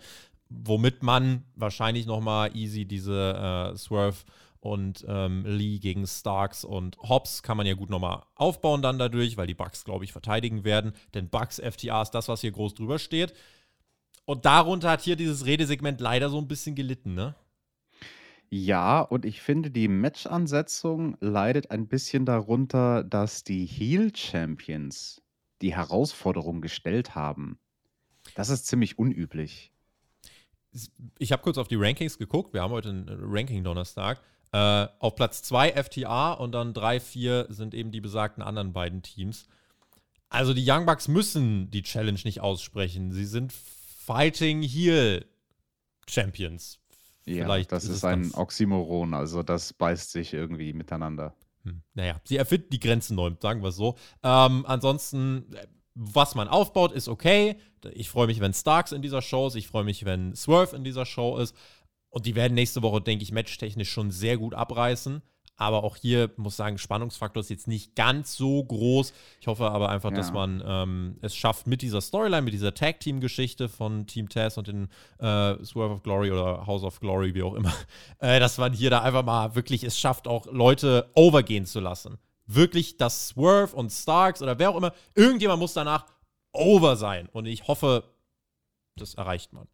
[0.48, 4.18] womit man wahrscheinlich nochmal easy diese äh, Swerve
[4.68, 9.36] und ähm, Lee gegen Starks und Hobbs kann man ja gut nochmal aufbauen dann dadurch,
[9.36, 10.92] weil die Bugs, glaube ich, verteidigen werden.
[11.14, 13.32] Denn Bugs FTA ist das, was hier groß drüber steht.
[14.26, 17.34] Und darunter hat hier dieses Redesegment leider so ein bisschen gelitten, ne?
[18.50, 25.22] Ja, und ich finde, die Match-Ansetzung leidet ein bisschen darunter, dass die Heel-Champions
[25.60, 27.58] die Herausforderung gestellt haben.
[28.34, 29.72] Das ist ziemlich unüblich.
[31.18, 32.54] Ich habe kurz auf die Rankings geguckt.
[32.54, 34.20] Wir haben heute einen Ranking-Donnerstag.
[34.52, 39.02] Äh, auf Platz 2 FTA und dann 3, 4 sind eben die besagten anderen beiden
[39.02, 39.46] Teams.
[40.30, 43.12] Also die Young Bucks müssen die Challenge nicht aussprechen.
[43.12, 45.26] Sie sind Fighting Heel
[46.08, 46.78] Champions.
[47.26, 51.34] Ja, Vielleicht das ist, ist ein Oxymoron, also das beißt sich irgendwie miteinander.
[51.64, 51.82] Hm.
[51.94, 53.96] Naja, sie erfinden die Grenzen neu, sagen wir es so.
[54.22, 55.44] Ähm, ansonsten,
[55.94, 57.56] was man aufbaut, ist okay.
[57.92, 59.56] Ich freue mich, wenn Starks in dieser Show ist.
[59.56, 61.54] Ich freue mich, wenn Swerve in dieser Show ist.
[62.10, 65.22] Und die werden nächste Woche, denke ich, matchtechnisch schon sehr gut abreißen.
[65.60, 69.12] Aber auch hier muss ich sagen, Spannungsfaktor ist jetzt nicht ganz so groß.
[69.40, 70.16] Ich hoffe aber einfach, ja.
[70.16, 74.68] dass man ähm, es schafft mit dieser Storyline, mit dieser Tag-Team-Geschichte von Team Tess und
[74.68, 74.84] den
[75.18, 77.74] äh, Swerve of Glory oder House of Glory, wie auch immer,
[78.20, 82.18] äh, dass man hier da einfach mal wirklich es schafft, auch Leute overgehen zu lassen.
[82.46, 86.06] Wirklich, dass Swerve und Starks oder wer auch immer, irgendjemand muss danach
[86.52, 87.28] over sein.
[87.32, 88.04] Und ich hoffe,
[88.94, 89.66] das erreicht man.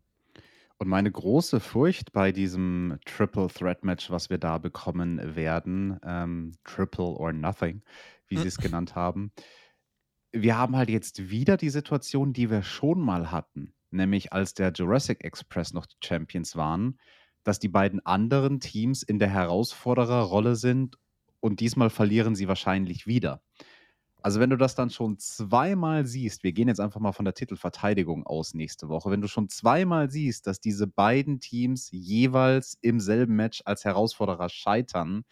[0.79, 6.53] Und meine große Furcht bei diesem Triple Threat Match, was wir da bekommen werden, ähm,
[6.65, 7.83] Triple or Nothing,
[8.27, 9.33] wie sie es genannt haben,
[10.33, 14.73] wir haben halt jetzt wieder die Situation, die wir schon mal hatten, nämlich als der
[14.73, 16.99] Jurassic Express noch die Champions waren,
[17.45, 20.99] dass die beiden anderen Teams in der Herausfordererrolle sind
[21.39, 23.43] und diesmal verlieren sie wahrscheinlich wieder.
[24.25, 27.35] Also wenn du das dann schon zweimal siehst, wir gehen jetzt einfach mal von der
[27.35, 33.01] Titelverteidigung aus nächste Woche, wenn du schon zweimal siehst, dass diese beiden Teams jeweils im
[33.01, 35.25] selben Match als Herausforderer scheitern,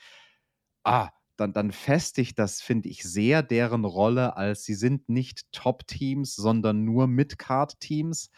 [0.85, 6.37] ah, dann, dann festigt das, finde ich, sehr deren Rolle, als sie sind nicht Top-Teams,
[6.37, 8.31] sondern nur Mid-Card-Teams.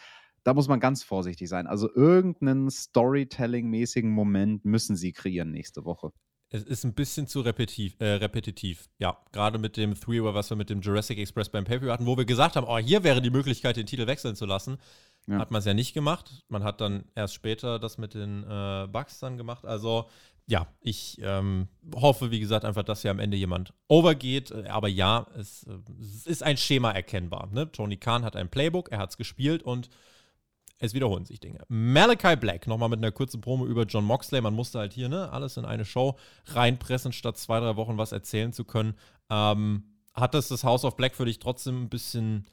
[0.45, 1.67] Da muss man ganz vorsichtig sein.
[1.67, 6.13] Also irgendeinen Storytelling-mäßigen Moment müssen sie kreieren nächste Woche.
[6.55, 7.97] Es ist ein bisschen zu repetitiv.
[7.99, 8.89] Äh, repetitiv.
[9.01, 12.17] Ja, gerade mit dem Three-Way, was wir mit dem Jurassic Express beim pay hatten, wo
[12.17, 14.79] wir gesagt haben, oh, hier wäre die Möglichkeit, den Titel wechseln zu lassen.
[15.27, 15.39] Ja.
[15.39, 16.45] Hat man es ja nicht gemacht.
[16.49, 19.65] Man hat dann erst später das mit den äh, Bugs dann gemacht.
[19.65, 20.09] Also,
[20.47, 24.53] ja, ich ähm, hoffe, wie gesagt, einfach, dass hier am Ende jemand overgeht.
[24.53, 25.67] Aber ja, es,
[26.01, 27.49] es ist ein Schema erkennbar.
[27.53, 27.73] Ne?
[27.73, 29.89] Tony Khan hat ein Playbook, er hat es gespielt und
[30.79, 31.61] es wiederholen sich Dinge.
[31.69, 34.41] Malachi Black, nochmal mit einer kurzen Promo über John Moxley.
[34.41, 38.13] Man musste halt hier ne, alles in eine Show reinpressen, statt zwei, drei Wochen was
[38.13, 38.95] erzählen zu können.
[39.31, 42.47] Ähm, hat das das House of Black für dich trotzdem ein bisschen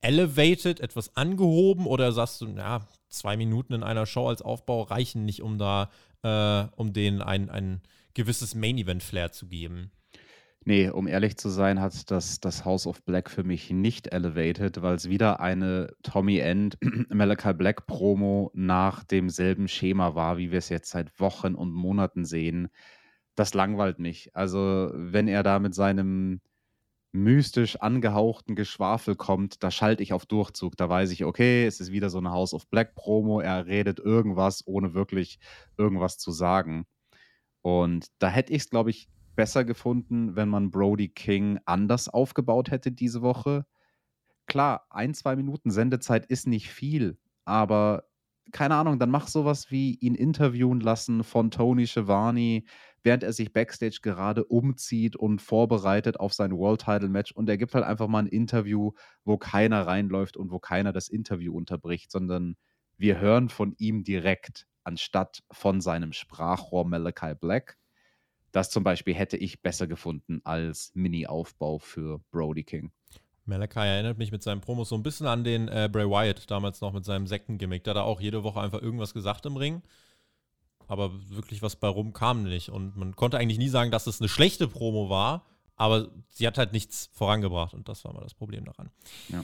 [0.00, 5.24] elevated, etwas angehoben oder sagst du, ja, zwei Minuten in einer Show als Aufbau reichen
[5.24, 5.90] nicht, um da,
[6.22, 7.82] äh, um denen ein, ein
[8.14, 9.92] gewisses Main-Event-Flair zu geben?
[10.64, 14.80] Nee, um ehrlich zu sein, hat das, das House of Black für mich nicht elevated,
[14.80, 16.78] weil es wieder eine Tommy End
[17.10, 22.24] Malachi Black Promo nach demselben Schema war, wie wir es jetzt seit Wochen und Monaten
[22.24, 22.68] sehen.
[23.34, 24.30] Das langweilt mich.
[24.36, 26.40] Also, wenn er da mit seinem
[27.12, 30.76] mystisch angehauchten Geschwafel kommt, da schalte ich auf Durchzug.
[30.76, 33.40] Da weiß ich, okay, es ist wieder so eine House of Black Promo.
[33.40, 35.40] Er redet irgendwas, ohne wirklich
[35.76, 36.86] irgendwas zu sagen.
[37.62, 42.70] Und da hätte ich es, glaube ich, besser gefunden, wenn man Brody King anders aufgebaut
[42.70, 43.66] hätte diese Woche.
[44.46, 48.04] klar, ein, zwei Minuten Sendezeit ist nicht viel, aber
[48.50, 52.64] keine Ahnung, dann mach sowas wie ihn interviewen lassen von Tony Schiavone,
[53.02, 57.56] während er sich backstage gerade umzieht und vorbereitet auf sein World Title Match und er
[57.56, 58.92] gibt halt einfach mal ein Interview,
[59.24, 62.56] wo keiner reinläuft und wo keiner das Interview unterbricht, sondern
[62.96, 67.78] wir hören von ihm direkt anstatt von seinem Sprachrohr Malachi Black.
[68.52, 72.92] Das zum Beispiel hätte ich besser gefunden als Mini-Aufbau für Brody King.
[73.44, 76.80] Malachi erinnert mich mit seinem Promos so ein bisschen an den äh, Bray Wyatt damals
[76.80, 77.82] noch mit seinem Sektengimmick.
[77.82, 79.82] Da hat er auch jede Woche einfach irgendwas gesagt im Ring.
[80.86, 82.68] Aber wirklich was bei rum kam nicht.
[82.68, 85.44] Und man konnte eigentlich nie sagen, dass es eine schlechte Promo war.
[85.74, 87.74] Aber sie hat halt nichts vorangebracht.
[87.74, 88.90] Und das war mal das Problem daran.
[89.28, 89.42] Ja.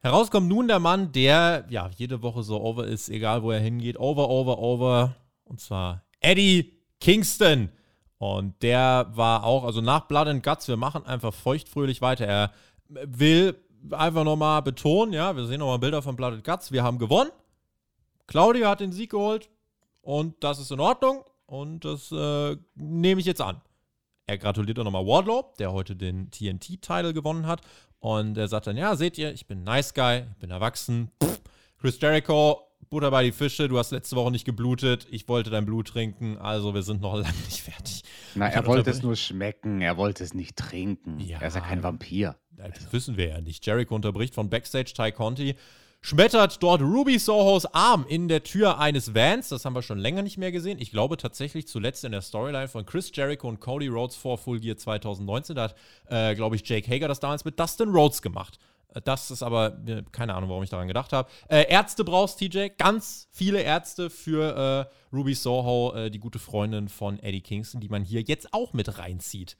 [0.00, 3.96] Herauskommt nun der Mann, der ja jede Woche so over ist, egal wo er hingeht.
[3.96, 5.16] Over, over, over.
[5.44, 7.70] Und zwar Eddie Kingston.
[8.24, 12.26] Und der war auch, also nach Blood and Guts, wir machen einfach feuchtfröhlich weiter.
[12.26, 12.52] Er
[12.88, 13.54] will
[13.90, 17.28] einfach nochmal betonen, ja, wir sehen nochmal Bilder von Blood and Guts, wir haben gewonnen.
[18.26, 19.50] Claudia hat den Sieg geholt
[20.00, 23.60] und das ist in Ordnung und das äh, nehme ich jetzt an.
[24.24, 27.60] Er gratuliert auch nochmal Wardlow, der heute den TNT-Title gewonnen hat.
[27.98, 31.10] Und er sagt dann, ja, seht ihr, ich bin Nice Guy, ich bin erwachsen.
[31.22, 31.42] Pff,
[31.78, 35.64] Chris Jericho, Butter bei die Fische, du hast letzte Woche nicht geblutet, ich wollte dein
[35.64, 38.02] Blut trinken, also wir sind noch lange nicht fertig.
[38.34, 41.20] Na, er wollte es nur schmecken, er wollte es nicht trinken.
[41.20, 42.36] Ja, er ist ja kein Vampir.
[42.56, 43.66] Das wissen wir ja nicht.
[43.66, 45.56] Jericho unterbricht von Backstage Ty Conti,
[46.04, 49.48] schmettert dort Ruby Sohos Arm in der Tür eines Vans.
[49.48, 50.78] Das haben wir schon länger nicht mehr gesehen.
[50.78, 54.60] Ich glaube tatsächlich zuletzt in der Storyline von Chris Jericho und Cody Rhodes vor Full
[54.60, 55.56] Gear 2019.
[55.56, 55.74] Da hat,
[56.08, 58.58] äh, glaube ich, Jake Hager das damals mit Dustin Rhodes gemacht.
[59.02, 59.76] Das ist aber,
[60.12, 61.28] keine Ahnung, warum ich daran gedacht habe.
[61.48, 62.68] Äh, Ärzte brauchst, TJ.
[62.78, 67.88] Ganz viele Ärzte für äh, Ruby Soho, äh, die gute Freundin von Eddie Kingston, die
[67.88, 69.56] man hier jetzt auch mit reinzieht.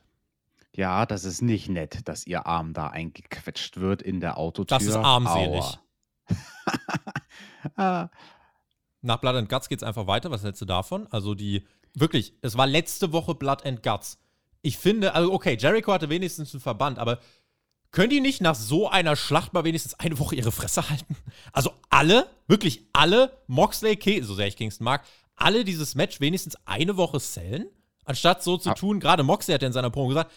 [0.76, 4.78] Ja, das ist nicht nett, dass ihr Arm da eingequetscht wird in der Autotür.
[4.78, 5.64] Das ist armselig.
[7.76, 8.10] Ah.
[9.00, 10.30] Nach Blood and Guts geht es einfach weiter.
[10.30, 11.06] Was hältst du davon?
[11.10, 14.18] Also die, wirklich, es war letzte Woche Blood and Guts.
[14.60, 17.18] Ich finde, also okay, Jericho hatte wenigstens einen Verband, aber
[17.94, 21.16] können die nicht nach so einer Schlacht mal wenigstens eine Woche ihre Fresse halten?
[21.52, 25.04] Also alle, wirklich alle, Moxley, K so sehr ich Kingston mag,
[25.36, 27.66] alle dieses Match wenigstens eine Woche sellen?
[28.04, 28.74] Anstatt so zu ja.
[28.74, 30.32] tun, gerade Moxley hat ja in seiner Promo gesagt,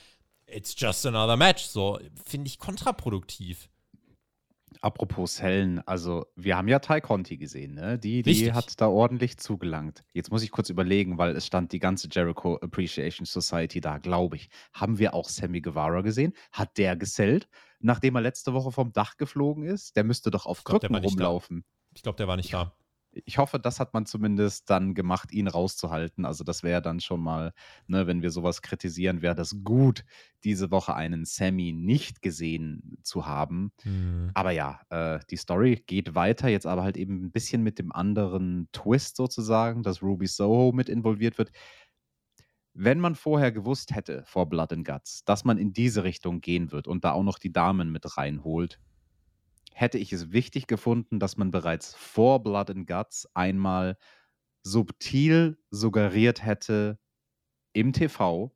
[0.46, 1.64] it's just another match.
[1.64, 3.70] So, finde ich kontraproduktiv.
[4.82, 7.98] Apropos Hellen, also wir haben ja Tai Conti gesehen, ne?
[7.98, 10.04] Die, die hat da ordentlich zugelangt.
[10.14, 14.36] Jetzt muss ich kurz überlegen, weil es stand die ganze Jericho Appreciation Society da, glaube
[14.36, 14.50] ich.
[14.74, 16.34] Haben wir auch Sammy Guevara gesehen?
[16.52, 17.48] Hat der gesellt,
[17.80, 19.96] nachdem er letzte Woche vom Dach geflogen ist?
[19.96, 21.64] Der müsste doch auf Krücken rumlaufen.
[21.96, 22.74] Ich glaube, der war nicht da
[23.12, 26.26] ich hoffe, das hat man zumindest dann gemacht, ihn rauszuhalten.
[26.26, 27.54] Also das wäre dann schon mal,
[27.88, 30.04] ne, wenn wir sowas kritisieren, wäre das gut,
[30.44, 33.72] diese Woche einen Sammy nicht gesehen zu haben.
[33.84, 34.32] Mhm.
[34.34, 37.92] Aber ja, äh, die Story geht weiter, jetzt aber halt eben ein bisschen mit dem
[37.92, 41.52] anderen Twist sozusagen, dass Ruby Soho mit involviert wird.
[42.74, 46.72] Wenn man vorher gewusst hätte, vor Blood and Guts, dass man in diese Richtung gehen
[46.72, 48.80] wird und da auch noch die Damen mit reinholt,
[49.78, 53.96] hätte ich es wichtig gefunden, dass man bereits vor Blood and Guts einmal
[54.64, 56.98] subtil suggeriert hätte
[57.74, 58.56] im TV,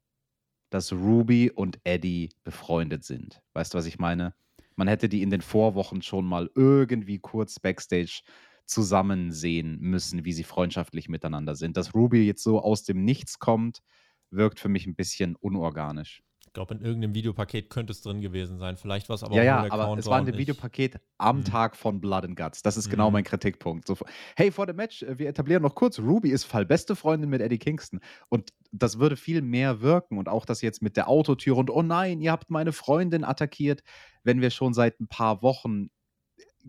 [0.72, 3.44] dass Ruby und Eddie befreundet sind.
[3.54, 4.34] Weißt du, was ich meine?
[4.76, 8.24] Man hätte die in den Vorwochen schon mal irgendwie kurz backstage
[8.66, 11.78] zusammen sehen müssen, wie sie freundschaftlich miteinander sind.
[11.78, 13.84] Dass Ruby jetzt so aus dem Nichts kommt,
[14.32, 16.24] wirkt für mich ein bisschen unorganisch.
[16.52, 18.76] Ich glaube, in irgendeinem Videopaket könnte es drin gewesen sein.
[18.76, 21.44] Vielleicht war es aber ja, auch ja, aber es war ein Videopaket am mhm.
[21.46, 22.62] Tag von Blood and Guts.
[22.62, 23.14] Das ist genau mhm.
[23.14, 23.88] mein Kritikpunkt.
[23.88, 23.96] So,
[24.36, 27.58] hey, vor dem Match, äh, wir etablieren noch kurz, Ruby ist fallbeste Freundin mit Eddie
[27.58, 28.02] Kingston.
[28.28, 30.18] Und das würde viel mehr wirken.
[30.18, 33.82] Und auch das jetzt mit der Autotür und oh nein, ihr habt meine Freundin attackiert,
[34.26, 35.90] wenn wir schon seit ein paar Wochen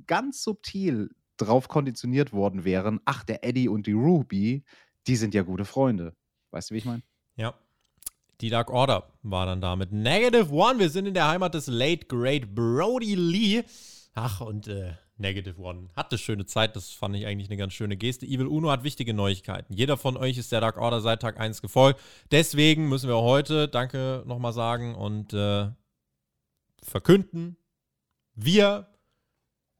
[0.07, 4.63] ganz subtil drauf konditioniert worden wären, ach, der Eddie und die Ruby,
[5.09, 6.15] die sind ja gute Freunde.
[6.53, 7.03] Weißt du, wie ich meine?
[7.35, 7.59] Ja,
[8.43, 10.81] die Dark Order war dann da mit Negative One.
[10.81, 13.63] Wir sind in der Heimat des Late Great Brody Lee.
[14.15, 16.75] Ach, und äh, Negative One hatte schöne Zeit.
[16.75, 18.27] Das fand ich eigentlich eine ganz schöne Geste.
[18.27, 19.73] Evil Uno hat wichtige Neuigkeiten.
[19.73, 22.01] Jeder von euch ist der Dark Order seit Tag 1 gefolgt.
[22.33, 25.71] Deswegen müssen wir heute Danke nochmal sagen und äh,
[26.83, 27.57] verkünden.
[28.35, 28.89] Wir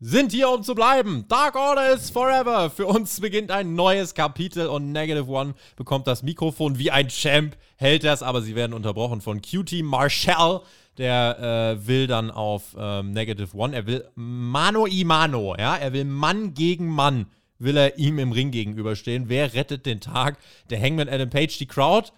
[0.05, 1.27] sind hier, um zu bleiben.
[1.29, 2.71] Dark Order is forever.
[2.71, 7.57] Für uns beginnt ein neues Kapitel und Negative One bekommt das Mikrofon wie ein Champ,
[7.77, 10.63] hält das, aber sie werden unterbrochen von QT Marshall.
[10.99, 15.93] Der äh, will dann auf ähm, Negative One, er will Mano i Mano, ja, er
[15.93, 17.27] will Mann gegen Mann,
[17.59, 19.29] will er ihm im Ring gegenüberstehen.
[19.29, 20.37] Wer rettet den Tag?
[20.69, 22.11] Der Hangman Adam Page, die Crowd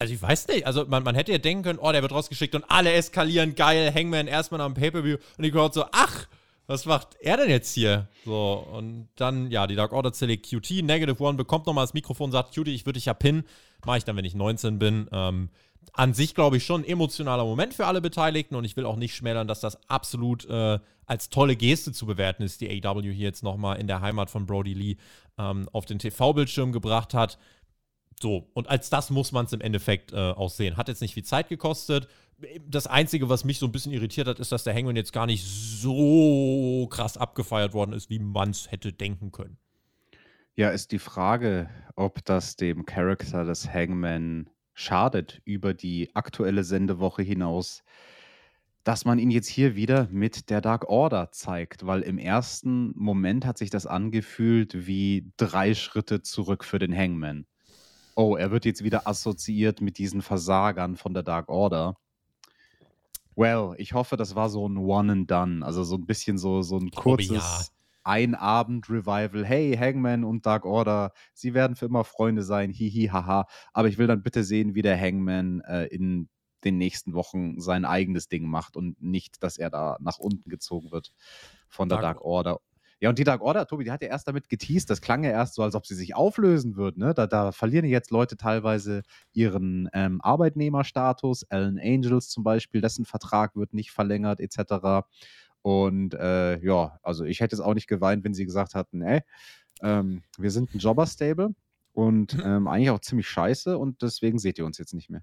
[0.00, 2.56] Also ich weiß nicht, also man, man hätte ja denken können, oh, der wird rausgeschickt
[2.56, 6.26] und alle eskalieren, geil, Hangman erstmal am Pay-Per-View und die Crowd so, ach,
[6.68, 8.08] was macht er denn jetzt hier?
[8.26, 12.30] So, und dann, ja, die Dark Order Zelle QT, Negative One bekommt nochmal das Mikrofon,
[12.30, 13.44] sagt, QT, ich würde dich ja pinnen,
[13.86, 15.08] mache ich dann, wenn ich 19 bin.
[15.10, 15.48] Ähm,
[15.94, 18.96] an sich, glaube ich, schon ein emotionaler Moment für alle Beteiligten und ich will auch
[18.96, 23.14] nicht schmälern, dass das absolut äh, als tolle Geste zu bewerten ist, die AW hier
[23.14, 24.96] jetzt nochmal in der Heimat von Brody Lee
[25.38, 27.38] ähm, auf den TV-Bildschirm gebracht hat.
[28.20, 30.76] So, und als das muss man es im Endeffekt äh, auch sehen.
[30.76, 32.08] Hat jetzt nicht viel Zeit gekostet.
[32.66, 35.26] Das Einzige, was mich so ein bisschen irritiert hat, ist, dass der Hangman jetzt gar
[35.26, 39.58] nicht so krass abgefeiert worden ist, wie man es hätte denken können.
[40.54, 47.22] Ja, ist die Frage, ob das dem Charakter des Hangman schadet über die aktuelle Sendewoche
[47.22, 47.82] hinaus,
[48.84, 53.44] dass man ihn jetzt hier wieder mit der Dark Order zeigt, weil im ersten Moment
[53.44, 57.46] hat sich das angefühlt wie drei Schritte zurück für den Hangman
[58.18, 61.96] oh, er wird jetzt wieder assoziiert mit diesen Versagern von der Dark Order.
[63.38, 66.62] Well, ich hoffe, das war so ein One and Done, also so ein bisschen so,
[66.62, 67.60] so ein kurzes ja.
[68.02, 69.44] Ein-Abend-Revival.
[69.44, 73.46] Hey, Hangman und Dark Order, sie werden für immer Freunde sein, hihi, haha.
[73.72, 76.28] Aber ich will dann bitte sehen, wie der Hangman äh, in
[76.64, 80.90] den nächsten Wochen sein eigenes Ding macht und nicht, dass er da nach unten gezogen
[80.90, 81.12] wird
[81.68, 82.58] von der Dark, Dark Order.
[83.00, 85.30] Ja, und die Dark Order, Tobi, die hat ja erst damit geteased, das klang ja
[85.30, 86.98] erst so, als ob sie sich auflösen würden.
[87.00, 87.14] Ne?
[87.14, 91.44] Da, da verlieren jetzt Leute teilweise ihren ähm, Arbeitnehmerstatus.
[91.48, 95.06] Alan Angels zum Beispiel, dessen Vertrag wird nicht verlängert, etc.
[95.62, 99.20] Und äh, ja, also ich hätte es auch nicht geweint, wenn sie gesagt hatten, ey,
[99.80, 101.54] ähm, wir sind ein Jobber-Stable
[101.92, 105.22] und ähm, eigentlich auch ziemlich scheiße und deswegen seht ihr uns jetzt nicht mehr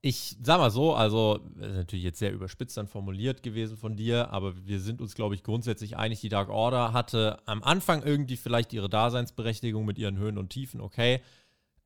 [0.00, 4.54] ich sag mal so, also natürlich jetzt sehr überspitzt dann formuliert gewesen von dir, aber
[4.66, 8.72] wir sind uns, glaube ich, grundsätzlich einig, die Dark Order hatte am Anfang irgendwie vielleicht
[8.72, 11.20] ihre Daseinsberechtigung mit ihren Höhen und Tiefen, okay.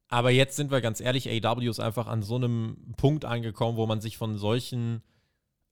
[0.08, 3.86] Aber jetzt sind wir ganz ehrlich, AW ist einfach an so einem Punkt angekommen, wo
[3.86, 5.02] man sich von solchen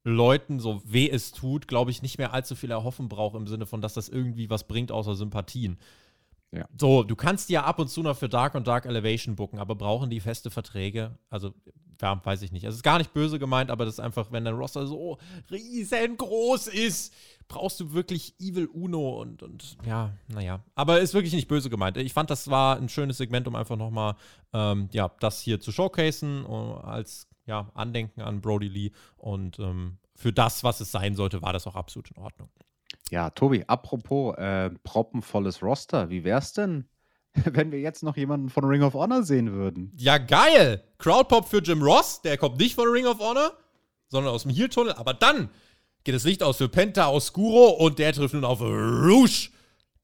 [0.03, 3.66] Leuten, so weh es tut, glaube ich, nicht mehr allzu viel erhoffen braucht im Sinne
[3.66, 5.76] von, dass das irgendwie was bringt außer Sympathien.
[6.53, 6.67] Ja.
[6.77, 9.77] So, du kannst ja ab und zu noch für Dark und Dark Elevation booken, aber
[9.77, 11.17] brauchen die feste Verträge?
[11.29, 11.55] Also
[12.01, 12.65] ja, weiß ich nicht.
[12.65, 15.19] Es ist gar nicht böse gemeint, aber das ist einfach, wenn dein Roster so
[15.51, 17.13] riesengroß ist,
[17.49, 20.65] brauchst du wirklich Evil Uno und, und ja, naja.
[20.75, 21.97] Aber ist wirklich nicht böse gemeint.
[21.97, 24.17] Ich fand, das war ein schönes Segment, um einfach nochmal,
[24.53, 29.99] ähm, ja, das hier zu showcasen, uh, als, ja, Andenken an Brody Lee und ähm,
[30.15, 32.51] für das, was es sein sollte, war das auch absolut in Ordnung.
[33.11, 36.88] Ja, Tobi, apropos äh, proppenvolles Roster, wie wär's denn,
[37.35, 39.92] wenn wir jetzt noch jemanden von Ring of Honor sehen würden.
[39.96, 40.85] Ja, geil!
[40.99, 43.53] Crowdpop für Jim Ross, der kommt nicht von Ring of Honor,
[44.09, 44.92] sondern aus dem Heel-Tunnel.
[44.92, 45.51] Aber dann
[46.05, 49.51] geht das Licht aus für Penta Oscuro und der trifft nun auf Rouge.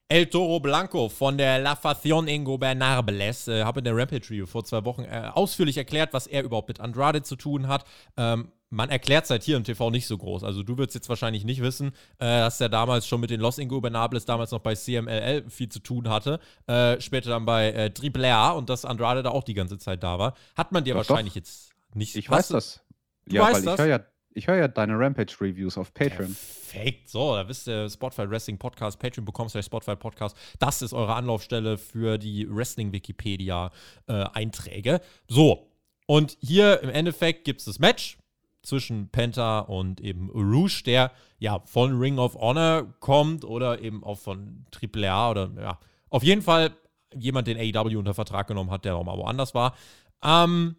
[0.09, 3.49] El Toro Blanco von der La Facion Ingobernables.
[3.49, 6.69] Äh, habe in der Rampage Review vor zwei Wochen äh, ausführlich erklärt, was er überhaupt
[6.69, 7.83] mit Andrade zu tun hat.
[8.15, 10.43] Ähm, man erklärt seit hier im TV nicht so groß.
[10.43, 13.57] Also du würdest jetzt wahrscheinlich nicht wissen, äh, dass der damals schon mit den Los
[13.57, 16.39] Ingobernables damals noch bei CMLL viel zu tun hatte.
[16.67, 20.03] Äh, später dann bei äh, Triple A und dass Andrade da auch die ganze Zeit
[20.03, 20.33] da war.
[20.55, 21.37] Hat man dir doch, wahrscheinlich doch.
[21.37, 22.15] jetzt nicht.
[22.15, 22.81] Ich weiß das.
[23.25, 24.01] Du ja, weißt weil ich höre ja,
[24.45, 26.35] hör ja deine Rampage-Reviews auf Patreon.
[26.35, 27.07] Perfekt.
[27.09, 30.35] So, da wisst ihr, Spotify Wrestling Podcast, Patreon bekommst du Spotify Podcast.
[30.59, 34.95] Das ist eure Anlaufstelle für die Wrestling-Wikipedia-Einträge.
[34.95, 35.71] Äh, so.
[36.05, 38.17] Und hier im Endeffekt gibt es das Match
[38.61, 44.19] zwischen Penta und eben Rouge, der ja von Ring of Honor kommt oder eben auch
[44.19, 46.71] von AAA oder ja, auf jeden Fall
[47.15, 49.75] jemand, den AEW unter Vertrag genommen hat, der auch mal woanders war.
[50.23, 50.75] Ähm,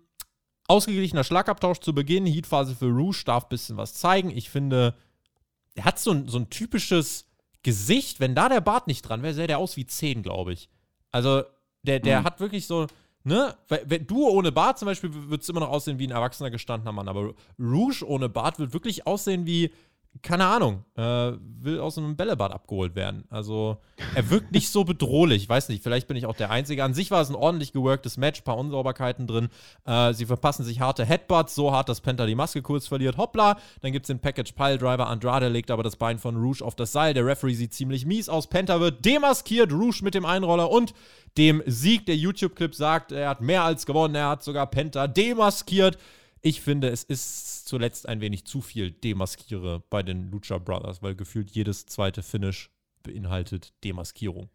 [0.66, 4.30] ausgeglichener Schlagabtausch zu Beginn, Heatphase für Rouge darf ein bisschen was zeigen.
[4.30, 4.94] Ich finde,
[5.74, 7.26] er hat so ein, so ein typisches
[7.62, 10.68] Gesicht, wenn da der Bart nicht dran wäre, sähe der aus wie 10, glaube ich.
[11.10, 11.42] Also,
[11.82, 12.24] der, der mhm.
[12.24, 12.86] hat wirklich so,
[13.28, 16.92] ne, wenn du ohne Bart zum Beispiel, würdest immer noch aussehen wie ein erwachsener gestandener
[16.92, 19.70] Mann, aber Rouge ohne Bart wird wirklich aussehen wie,
[20.22, 23.24] keine Ahnung, äh, will aus einem Bällebad abgeholt werden.
[23.30, 23.78] Also,
[24.14, 25.42] er wirkt nicht so bedrohlich.
[25.42, 26.84] Ich weiß nicht, vielleicht bin ich auch der Einzige.
[26.84, 29.48] An sich war es ein ordentlich geworktes Match, paar Unsauberkeiten drin.
[29.84, 33.16] Äh, sie verpassen sich harte Headbutts, so hart, dass Penta die Maske kurz verliert.
[33.16, 35.08] Hoppla, dann gibt es den Package Pile Driver.
[35.08, 37.14] Andrade legt aber das Bein von Rouge auf das Seil.
[37.14, 38.46] Der Referee sieht ziemlich mies aus.
[38.46, 40.94] Penta wird demaskiert, Rouge mit dem Einroller und
[41.36, 42.06] dem Sieg.
[42.06, 44.14] Der YouTube-Clip sagt, er hat mehr als gewonnen.
[44.14, 45.98] Er hat sogar Penta demaskiert.
[46.40, 51.14] Ich finde, es ist zuletzt ein wenig zu viel Demaskiere bei den Lucha Brothers, weil
[51.14, 52.70] gefühlt jedes zweite Finish
[53.02, 54.50] beinhaltet Demaskierung.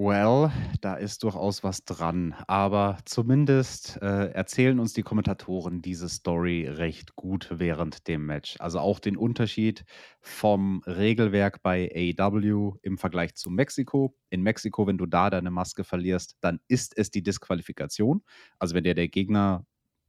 [0.00, 2.32] Well, da ist durchaus was dran.
[2.46, 8.54] Aber zumindest äh, erzählen uns die Kommentatoren diese Story recht gut während dem Match.
[8.60, 9.84] Also auch den Unterschied
[10.20, 14.16] vom Regelwerk bei AEW im Vergleich zu Mexiko.
[14.30, 18.22] In Mexiko, wenn du da deine Maske verlierst, dann ist es die Disqualifikation.
[18.60, 19.66] Also wenn dir der Gegner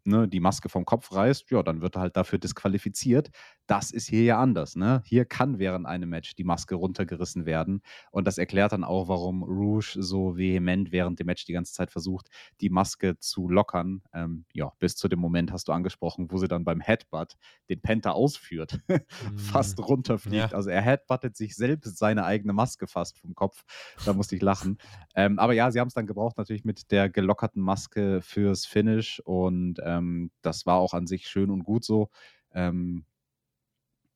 [0.09, 3.29] ne, die Maske vom Kopf reißt, ja, dann wird er halt dafür disqualifiziert.
[3.69, 4.75] Das ist hier ja anders.
[4.75, 5.03] Ne?
[5.05, 7.83] Hier kann während einem Match die Maske runtergerissen werden.
[8.09, 11.91] Und das erklärt dann auch, warum Rouge so vehement während dem Match die ganze Zeit
[11.91, 12.29] versucht,
[12.61, 14.01] die Maske zu lockern.
[14.11, 17.37] Ähm, ja, bis zu dem Moment hast du angesprochen, wo sie dann beim Headbutt
[17.69, 18.79] den Penta ausführt,
[19.35, 19.83] fast mhm.
[19.83, 20.51] runterfliegt.
[20.51, 20.57] Ja.
[20.57, 23.65] Also er headbuttet sich selbst seine eigene Maske fast vom Kopf.
[24.03, 24.79] Da musste ich lachen.
[25.15, 29.19] Ähm, aber ja, sie haben es dann gebraucht natürlich mit der gelockerten Maske fürs Finish
[29.25, 32.09] und ähm, das war auch an sich schön und gut so.
[32.53, 33.05] Ähm,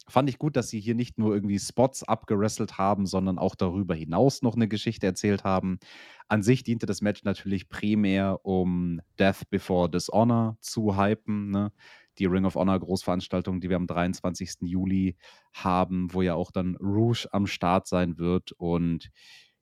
[0.08, 3.95] fand ich gut, dass sie hier nicht nur irgendwie Spots abgerasselt haben, sondern auch darüber
[3.95, 5.80] hinaus noch eine Geschichte erzählt haben.
[6.28, 11.51] An sich diente das Match natürlich primär, um Death Before Dishonor zu hypen.
[11.51, 11.72] Ne?
[12.18, 14.58] Die Ring of Honor Großveranstaltung, die wir am 23.
[14.62, 15.16] Juli
[15.54, 18.51] haben, wo ja auch dann Rouge am Start sein wird.
[18.54, 19.10] Und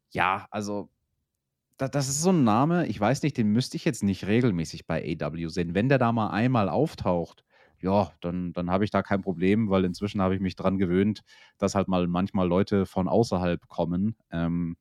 [0.10, 0.90] ja, also
[1.78, 5.18] das ist so ein Name, ich weiß nicht, den müsste ich jetzt nicht regelmäßig bei
[5.20, 5.74] AW sehen.
[5.74, 7.44] Wenn der da mal einmal auftaucht,
[7.82, 11.22] ja, dann, dann habe ich da kein Problem, weil inzwischen habe ich mich dran gewöhnt,
[11.58, 14.16] dass halt mal manchmal Leute von außerhalb kommen.
[14.32, 14.78] Ähm,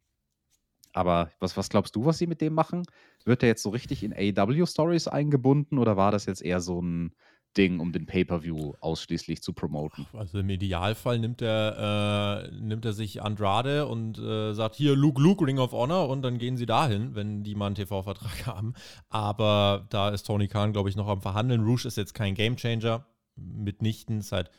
[0.92, 2.82] aber was, was glaubst du, was sie mit dem machen?
[3.24, 7.14] Wird der jetzt so richtig in AW-Stories eingebunden oder war das jetzt eher so ein
[7.56, 10.06] Ding, um den Pay-Per-View ausschließlich zu promoten.
[10.12, 15.20] Also im Idealfall nimmt er, äh, nimmt er sich Andrade und äh, sagt, hier Luke
[15.20, 18.74] Luke, Ring of Honor und dann gehen sie dahin, wenn die mal einen TV-Vertrag haben.
[19.08, 21.64] Aber da ist Tony Khan, glaube ich, noch am Verhandeln.
[21.64, 23.04] Rouge ist jetzt kein Gamechanger,
[23.36, 24.20] mitnichten.
[24.20, 24.50] Ist halt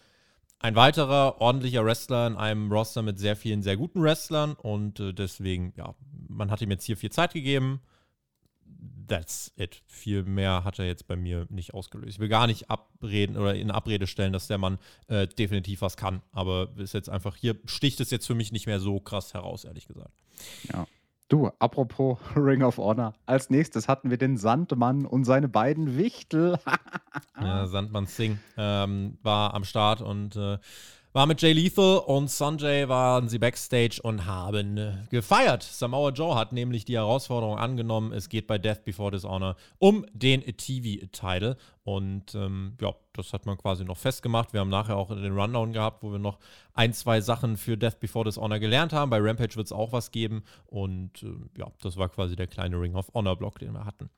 [0.60, 5.14] ein weiterer ordentlicher Wrestler in einem Roster mit sehr vielen, sehr guten Wrestlern und äh,
[5.14, 5.96] deswegen, ja,
[6.28, 7.82] man hat ihm jetzt hier viel Zeit gegeben
[9.08, 9.82] that's it.
[9.86, 12.14] Viel mehr hat er jetzt bei mir nicht ausgelöst.
[12.14, 15.98] Ich will gar nicht abreden oder in Abrede stellen, dass der Mann äh, definitiv was
[15.98, 16.22] kann.
[16.32, 19.64] Aber ist jetzt einfach, hier sticht es jetzt für mich nicht mehr so krass heraus,
[19.64, 20.14] ehrlich gesagt.
[20.72, 20.88] Ja.
[21.32, 23.14] Du, apropos Ring of Honor.
[23.26, 26.60] Als nächstes hatten wir den Sandmann und seine beiden Wichtel.
[27.40, 30.58] ja, Sandmann Singh ähm, war am Start und äh,
[31.14, 35.64] war mit Jay Lethal und Sanjay waren sie backstage und haben gefeiert.
[35.64, 38.14] Samoa Joe hat nämlich die Herausforderung angenommen.
[38.14, 41.58] Es geht bei Death Before Dishonor um den TV-Title.
[41.84, 44.54] Und ähm, ja, das hat man quasi noch festgemacht.
[44.54, 46.40] Wir haben nachher auch den Rundown gehabt, wo wir noch
[46.74, 49.10] ein, zwei Sachen für Death Before Dishonor gelernt haben.
[49.10, 50.44] Bei Rampage wird es auch was geben.
[50.68, 54.10] Und äh, ja, das war quasi der kleine Ring of Honor-Block, den wir hatten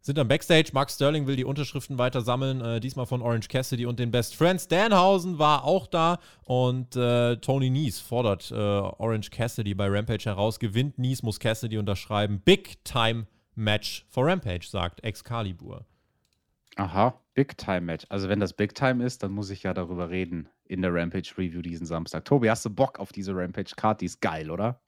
[0.00, 0.70] sind dann Backstage.
[0.72, 4.34] Mark Sterling will die Unterschriften weiter sammeln, äh, diesmal von Orange Cassidy und den Best
[4.34, 4.68] Friends.
[4.68, 10.58] Danhausen war auch da und äh, Tony Nies fordert äh, Orange Cassidy bei Rampage heraus.
[10.58, 12.40] Gewinnt Nies, muss Cassidy unterschreiben.
[12.44, 15.84] Big Time Match for Rampage, sagt Excalibur.
[16.76, 18.06] Aha, Big Time Match.
[18.08, 21.34] Also wenn das Big Time ist, dann muss ich ja darüber reden in der Rampage
[21.36, 22.24] Review diesen Samstag.
[22.24, 24.00] Tobi, hast du Bock auf diese Rampage Card?
[24.00, 24.80] Die ist geil, oder?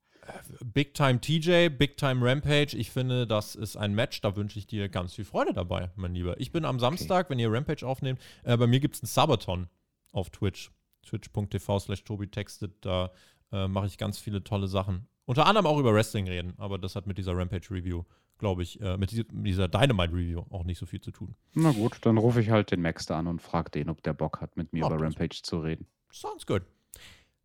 [0.65, 2.77] Big Time TJ, Big Time Rampage.
[2.77, 6.15] Ich finde, das ist ein Match, da wünsche ich dir ganz viel Freude dabei, mein
[6.15, 6.41] Lieber.
[6.41, 7.31] Ich bin am Samstag, okay.
[7.31, 9.69] wenn ihr Rampage aufnehmt, äh, bei mir gibt es einen Sabaton
[10.13, 10.71] auf Twitch.
[11.03, 12.73] Twitch.tv slash Tobi textet.
[12.85, 13.11] Da
[13.51, 15.09] äh, mache ich ganz viele tolle Sachen.
[15.25, 18.05] Unter anderem auch über Wrestling reden, aber das hat mit dieser Rampage Review,
[18.39, 21.35] glaube ich, äh, mit dieser Dynamite Review auch nicht so viel zu tun.
[21.55, 24.15] Na gut, dann rufe ich halt den Max da an und frage den, ob der
[24.15, 25.87] Bock hat, mit mir oh, über Rampage zu reden.
[26.13, 26.63] Sounds good.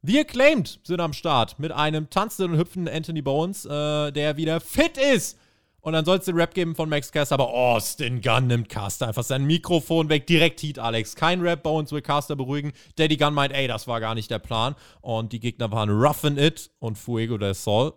[0.04, 4.60] The Acclaimed sind am Start mit einem tanzenden und hüpfenden Anthony Bones, äh, der wieder
[4.60, 5.38] fit ist.
[5.82, 9.08] Und dann soll es den Rap geben von Max Caster, aber Austin Gunn nimmt Caster
[9.08, 10.28] einfach sein Mikrofon weg.
[10.28, 11.16] Direkt Heat Alex.
[11.16, 12.74] Kein Rap, Bones will Caster beruhigen.
[12.98, 14.76] Daddy Gunn meint, ey, das war gar nicht der Plan.
[15.00, 17.94] Und die Gegner waren Roughen It und Fuego del Sol.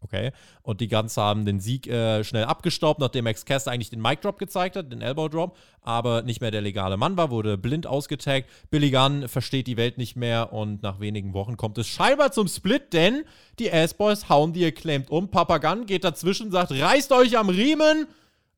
[0.00, 0.32] Okay.
[0.62, 4.20] Und die Guns haben den Sieg äh, schnell abgestaubt, nachdem Max Caster eigentlich den Mic
[4.20, 7.86] Drop gezeigt hat, den Elbow Drop, aber nicht mehr der legale Mann war, wurde blind
[7.86, 8.48] ausgetaggt.
[8.70, 12.48] Billy Gunn versteht die Welt nicht mehr und nach wenigen Wochen kommt es scheinbar zum
[12.48, 13.24] Split, denn
[13.58, 15.30] die Ass-Boys hauen die Acclaimed um.
[15.30, 18.06] Papa Gunn geht dazwischen, sagt, reißt euch am Riemen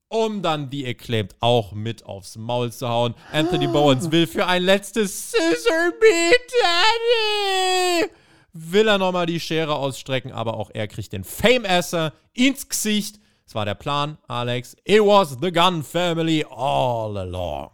[0.08, 3.14] um dann die Acclaimed auch mit aufs Maul zu hauen.
[3.32, 8.12] Anthony Bowens will für ein letztes Scissor Beat Daddy
[8.56, 13.20] will er nochmal die Schere ausstrecken, aber auch er kriegt den Fame-Esser ins Gesicht.
[13.44, 14.76] Das war der Plan, Alex.
[14.84, 17.70] It was the Gun Family all along.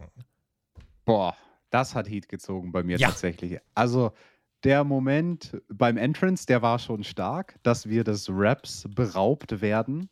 [1.05, 1.35] Boah,
[1.71, 3.09] das hat Heat gezogen bei mir ja.
[3.09, 3.59] tatsächlich.
[3.75, 4.13] Also
[4.65, 10.09] der Moment beim Entrance, der war schon stark, dass wir des Raps beraubt werden.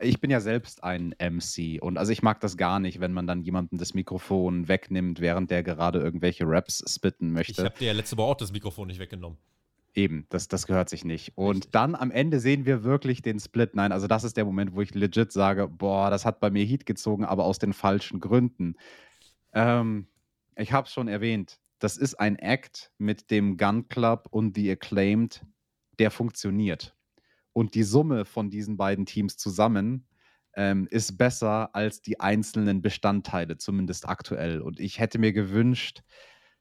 [0.00, 3.26] Ich bin ja selbst ein MC und also ich mag das gar nicht, wenn man
[3.26, 7.52] dann jemanden das Mikrofon wegnimmt, während der gerade irgendwelche Raps spitten möchte.
[7.52, 9.38] Ich habe dir ja letzte Woche auch das Mikrofon nicht weggenommen.
[9.94, 11.32] Eben, das, das gehört sich nicht.
[11.36, 11.72] Und Richtig.
[11.72, 13.76] dann am Ende sehen wir wirklich den Split.
[13.76, 16.64] Nein, also das ist der Moment, wo ich legit sage, boah, das hat bei mir
[16.64, 18.74] Heat gezogen, aber aus den falschen Gründen.
[19.52, 20.08] Ähm,
[20.56, 24.72] ich habe es schon erwähnt, das ist ein Act mit dem Gun Club und The
[24.72, 25.46] Acclaimed,
[26.00, 26.96] der funktioniert.
[27.52, 30.08] Und die Summe von diesen beiden Teams zusammen
[30.56, 34.60] ähm, ist besser als die einzelnen Bestandteile, zumindest aktuell.
[34.60, 36.02] Und ich hätte mir gewünscht,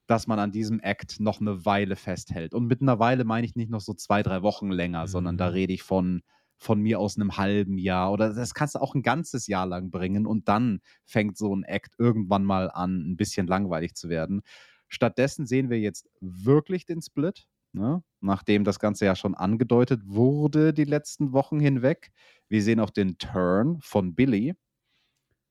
[0.07, 2.53] dass man an diesem Act noch eine Weile festhält.
[2.53, 5.07] Und mit einer Weile meine ich nicht noch so zwei, drei Wochen länger, mhm.
[5.07, 5.53] sondern da mhm.
[5.53, 6.23] rede ich von,
[6.57, 9.91] von mir aus einem halben Jahr oder das kannst du auch ein ganzes Jahr lang
[9.91, 14.41] bringen und dann fängt so ein Act irgendwann mal an, ein bisschen langweilig zu werden.
[14.87, 18.03] Stattdessen sehen wir jetzt wirklich den Split, ne?
[18.21, 22.11] nachdem das Ganze ja schon angedeutet wurde die letzten Wochen hinweg.
[22.47, 24.53] Wir sehen auch den Turn von Billy.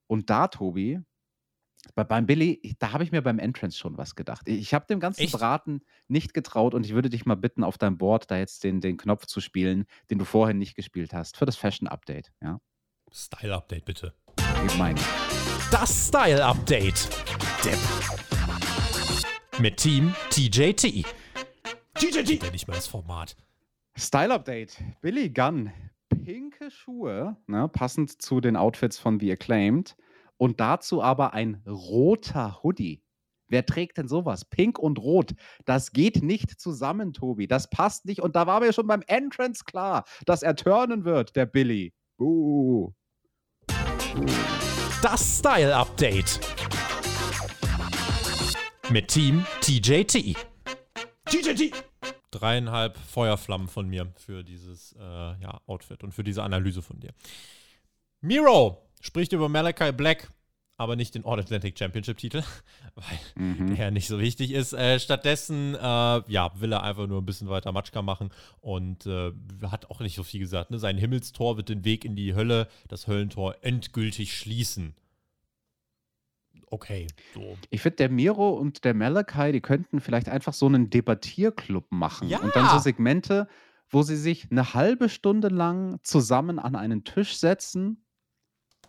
[0.07, 1.01] Und da, Tobi,
[1.95, 4.49] bei, beim Billy, da habe ich mir beim Entrance schon was gedacht.
[4.49, 5.33] Ich habe dem ganzen Echt?
[5.33, 8.81] Braten nicht getraut und ich würde dich mal bitten, auf deinem Board da jetzt den,
[8.81, 12.33] den Knopf zu spielen, den du vorhin nicht gespielt hast, für das Fashion Update.
[12.41, 12.61] Ja?
[13.11, 14.15] Style Update, bitte.
[14.67, 15.01] Ich meine.
[15.71, 17.09] Das Style Update.
[17.65, 17.79] Depp.
[19.59, 21.05] Mit Team TJT.
[21.95, 22.43] TJT.
[22.43, 23.37] Ja nicht mal das Format.
[23.97, 24.83] Style Update.
[25.01, 25.73] Billy Gunn.
[26.25, 29.97] Pinke Schuhe, ne, passend zu den Outfits von The Acclaimed.
[30.43, 33.01] Und dazu aber ein roter Hoodie.
[33.47, 34.45] Wer trägt denn sowas?
[34.45, 35.37] Pink und Rot.
[35.67, 37.47] Das geht nicht zusammen, Tobi.
[37.47, 38.21] Das passt nicht.
[38.21, 41.95] Und da war mir schon beim Entrance klar, dass er turnen wird, der Billy.
[42.19, 42.91] Uh.
[45.01, 46.41] Das Style Update.
[48.91, 50.37] Mit Team TJT.
[51.27, 51.73] TJT.
[52.33, 57.13] Dreieinhalb Feuerflammen von mir für dieses äh, ja, Outfit und für diese Analyse von dir.
[58.23, 60.31] Miro spricht über Malachi Black,
[60.79, 62.43] aber nicht den All-Atlantic Championship-Titel,
[62.95, 63.77] weil mhm.
[63.77, 64.73] der nicht so wichtig ist.
[64.73, 68.31] Äh, stattdessen, äh, ja, will er einfach nur ein bisschen weiter Matschka machen
[68.61, 69.33] und äh,
[69.65, 70.71] hat auch nicht so viel gesagt.
[70.71, 70.79] Ne?
[70.79, 74.95] Sein Himmelstor wird den Weg in die Hölle, das Höllentor, endgültig schließen.
[76.67, 77.59] Okay, so.
[77.69, 82.29] Ich finde, der Miro und der Malachi, die könnten vielleicht einfach so einen Debattierclub machen
[82.29, 82.39] ja.
[82.39, 83.47] und dann so Segmente,
[83.91, 88.02] wo sie sich eine halbe Stunde lang zusammen an einen Tisch setzen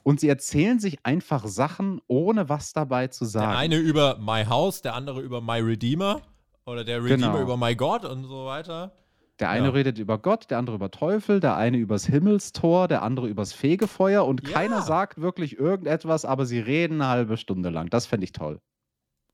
[0.04, 3.52] und sie erzählen sich einfach Sachen, ohne was dabei zu sagen.
[3.52, 6.22] Der eine über My House, der andere über My Redeemer
[6.66, 7.42] oder der Redeemer genau.
[7.42, 8.92] über My God und so weiter.
[9.40, 9.72] Der eine ja.
[9.72, 14.26] redet über Gott, der andere über Teufel, der eine übers Himmelstor, der andere übers Fegefeuer
[14.26, 14.54] und ja.
[14.54, 17.90] keiner sagt wirklich irgendetwas, aber sie reden eine halbe Stunde lang.
[17.90, 18.60] Das fände ich toll.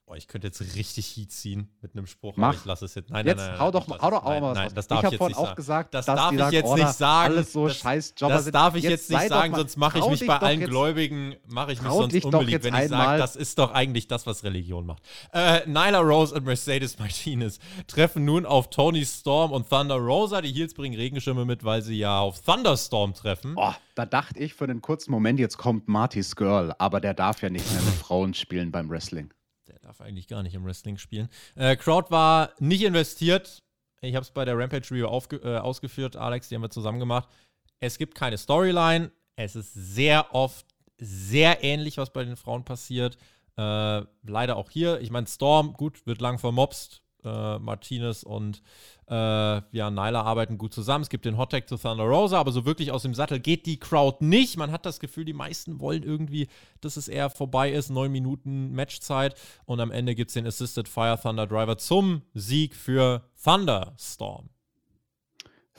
[0.09, 2.47] Boah, ich könnte jetzt richtig Heat ziehen mit einem Spruch, Mach.
[2.47, 3.11] aber ich lasse es jetzt.
[3.11, 5.05] Nein, jetzt nein, nein, hau doch, hau doch auch mal was nein, das darf ich,
[5.05, 5.55] ich jetzt nicht auch sagen.
[5.55, 7.33] gesagt, das darf ich jetzt nicht sagen.
[7.35, 10.25] Alles so das, scheiß Jobber Das darf ich jetzt, nicht sagen, sonst mache ich mich
[10.25, 14.07] bei allen Gläubigen, mache ich mich sonst unbeliebt, wenn ich sage, das ist doch eigentlich
[14.07, 15.03] das, was Religion macht.
[15.31, 20.41] Äh, Nyla Rose und Mercedes Martinez treffen nun auf Tony Storm und Thunder Rosa.
[20.41, 23.53] Die Heels bringen Regenschirme mit, weil sie ja auf Thunderstorm treffen.
[23.53, 27.43] Boah, da dachte ich für einen kurzen Moment, jetzt kommt Marty's Girl, aber der darf
[27.43, 29.29] ja nicht mehr mit Frauen spielen beim Wrestling
[29.89, 31.29] darf eigentlich gar nicht im Wrestling spielen.
[31.55, 33.63] Äh, Crowd war nicht investiert.
[34.01, 35.07] Ich habe es bei der Rampage Review
[35.43, 37.27] äh, ausgeführt, Alex, die haben wir zusammen gemacht.
[37.79, 39.11] Es gibt keine Storyline.
[39.35, 40.67] Es ist sehr oft
[40.99, 43.17] sehr ähnlich, was bei den Frauen passiert.
[43.57, 45.01] Äh, leider auch hier.
[45.01, 48.61] Ich meine, Storm, gut, wird lang vermobst äh, Martinez und
[49.07, 51.01] äh, ja, Nyla arbeiten gut zusammen.
[51.01, 53.65] Es gibt den Hot Tag zu Thunder Rosa, aber so wirklich aus dem Sattel geht
[53.65, 54.57] die Crowd nicht.
[54.57, 56.47] Man hat das Gefühl, die meisten wollen irgendwie,
[56.81, 57.89] dass es eher vorbei ist.
[57.89, 62.75] Neun Minuten Matchzeit und am Ende gibt es den Assisted Fire Thunder Driver zum Sieg
[62.75, 64.49] für Thunderstorm.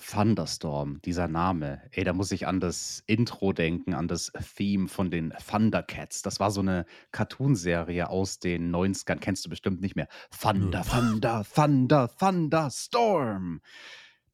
[0.00, 1.82] Thunderstorm, dieser Name.
[1.92, 6.22] Ey, da muss ich an das Intro denken, an das Theme von den Thundercats.
[6.22, 10.08] Das war so eine Cartoonserie aus den 90ern, kennst du bestimmt nicht mehr.
[10.40, 13.60] Thunder, Thunder, Thunder, Thunderstorm.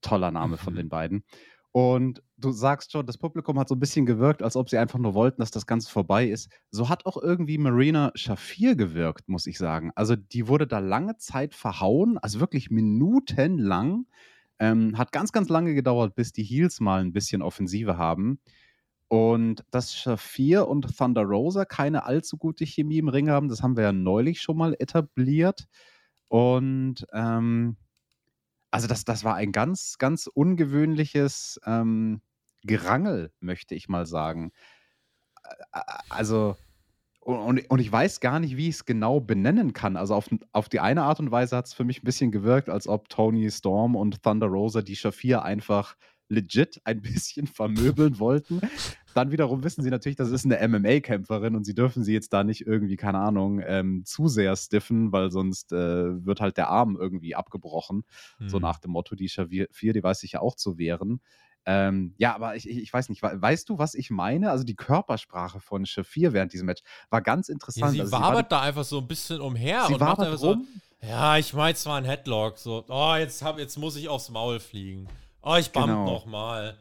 [0.01, 0.79] Toller Name von mhm.
[0.79, 1.25] den beiden.
[1.73, 4.99] Und du sagst schon, das Publikum hat so ein bisschen gewirkt, als ob sie einfach
[4.99, 6.51] nur wollten, dass das Ganze vorbei ist.
[6.71, 9.93] So hat auch irgendwie Marina Shafir gewirkt, muss ich sagen.
[9.95, 14.07] Also die wurde da lange Zeit verhauen, also wirklich minutenlang.
[14.59, 18.41] Ähm, hat ganz, ganz lange gedauert, bis die Heels mal ein bisschen Offensive haben.
[19.09, 23.77] Und dass Shafir und Thunder Rosa keine allzu gute Chemie im Ring haben, das haben
[23.77, 25.67] wir ja neulich schon mal etabliert.
[26.29, 27.77] Und ähm,
[28.71, 32.21] also das, das war ein ganz, ganz ungewöhnliches ähm,
[32.63, 34.53] Gerangel, möchte ich mal sagen.
[36.09, 36.57] Also
[37.27, 39.97] und, und ich weiß gar nicht, wie ich es genau benennen kann.
[39.97, 42.69] Also auf, auf die eine Art und Weise hat es für mich ein bisschen gewirkt,
[42.69, 45.97] als ob Tony Storm und Thunder Rosa die Shafir einfach
[46.29, 48.61] legit ein bisschen vermöbeln wollten.
[49.15, 52.45] Dann wiederum wissen sie natürlich, das ist eine MMA-Kämpferin und sie dürfen sie jetzt da
[52.45, 56.97] nicht irgendwie, keine Ahnung, ähm, zu sehr stiffen, weil sonst äh, wird halt der Arm
[57.01, 58.05] irgendwie abgebrochen.
[58.39, 58.49] Mhm.
[58.49, 61.21] So nach dem Motto, die Shafir, die weiß sich ja auch zu wehren.
[61.69, 64.53] Ähm, ja, aber ich, ich, weiß nicht, weißt du, was ich meine?
[64.53, 67.87] Also die Körpersprache von Shafir während diesem Match war ganz interessant.
[67.87, 70.57] Ja, sie also wabert da einfach so ein bisschen umher sie und macht einfach so,
[71.03, 74.61] ja, ich meine zwar ein Headlock, so, oh, jetzt, hab, jetzt muss ich aufs Maul
[74.61, 75.09] fliegen.
[75.43, 76.05] Oh, ich bump genau.
[76.05, 76.79] nochmal.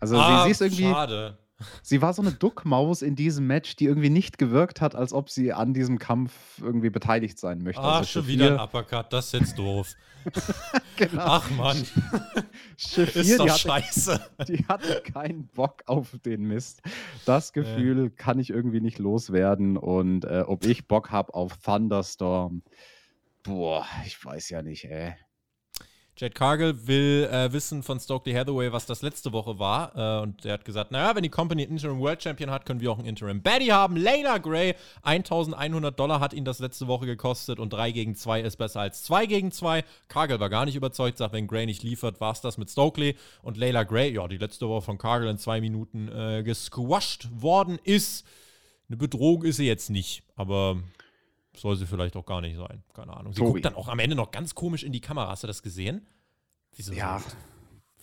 [0.00, 1.38] Also ah, sie, sie, ist irgendwie, schade.
[1.82, 5.30] Sie war so eine Duckmaus in diesem Match, die irgendwie nicht gewirkt hat, als ob
[5.30, 7.80] sie an diesem Kampf irgendwie beteiligt sein möchte.
[7.80, 9.94] Ach, also schon wieder ein Uppercut, das ist jetzt doof.
[10.96, 11.22] genau.
[11.22, 11.86] Ach Mann.
[12.76, 14.20] Schiff ist doch die hatte, scheiße.
[14.48, 16.82] Die hatte keinen Bock auf den Mist.
[17.24, 18.10] Das Gefühl äh.
[18.10, 19.76] kann ich irgendwie nicht loswerden.
[19.76, 22.62] Und äh, ob ich Bock habe auf Thunderstorm,
[23.42, 25.14] boah, ich weiß ja nicht, ey.
[26.18, 29.94] Jade Cargill will äh, wissen von Stokely Hathaway, was das letzte Woche war.
[29.94, 32.80] Äh, und er hat gesagt, naja, wenn die Company einen Interim World Champion hat, können
[32.80, 33.98] wir auch einen Interim Baddy haben.
[33.98, 38.56] Layla Gray, 1100 Dollar hat ihn das letzte Woche gekostet und 3 gegen 2 ist
[38.56, 39.84] besser als 2 gegen 2.
[40.08, 43.16] Cargill war gar nicht überzeugt, sagt, wenn Gray nicht liefert, war es das mit Stokely.
[43.42, 47.78] Und Layla Gray, ja, die letzte Woche von Cargill in zwei Minuten äh, gesquashed worden
[47.84, 48.26] ist.
[48.88, 50.78] Eine Bedrohung ist sie jetzt nicht, aber
[51.58, 52.82] soll sie vielleicht auch gar nicht sein.
[52.94, 53.32] Keine Ahnung.
[53.32, 53.52] Sie Tobi.
[53.52, 55.28] guckt dann auch am Ende noch ganz komisch in die Kamera.
[55.28, 56.06] Hast du das gesehen?
[56.74, 56.92] Wieso?
[56.92, 57.18] Ja.
[57.18, 57.26] So?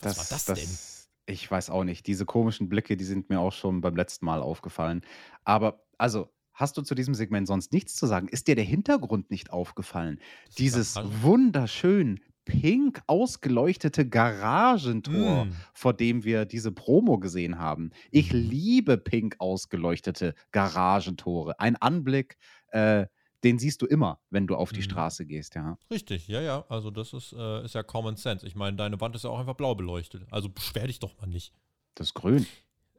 [0.00, 1.34] das, war das, das denn?
[1.34, 2.06] Ich weiß auch nicht.
[2.06, 5.02] Diese komischen Blicke, die sind mir auch schon beim letzten Mal aufgefallen.
[5.44, 8.28] Aber, also, hast du zu diesem Segment sonst nichts zu sagen?
[8.28, 10.20] Ist dir der Hintergrund nicht aufgefallen?
[10.58, 15.52] Dieses wunderschön pink ausgeleuchtete Garagentor, mm.
[15.72, 17.90] vor dem wir diese Promo gesehen haben.
[18.10, 18.38] Ich mhm.
[18.38, 21.58] liebe pink ausgeleuchtete Garagentore.
[21.58, 22.36] Ein Anblick,
[22.68, 23.06] äh,
[23.44, 24.84] den siehst du immer, wenn du auf die mhm.
[24.84, 25.78] Straße gehst, ja.
[25.90, 26.64] Richtig, ja, ja.
[26.68, 28.46] Also das ist, äh, ist ja Common Sense.
[28.46, 30.26] Ich meine, deine Wand ist ja auch einfach blau beleuchtet.
[30.30, 31.52] Also beschwer dich doch mal nicht.
[31.94, 32.46] Das ist grün.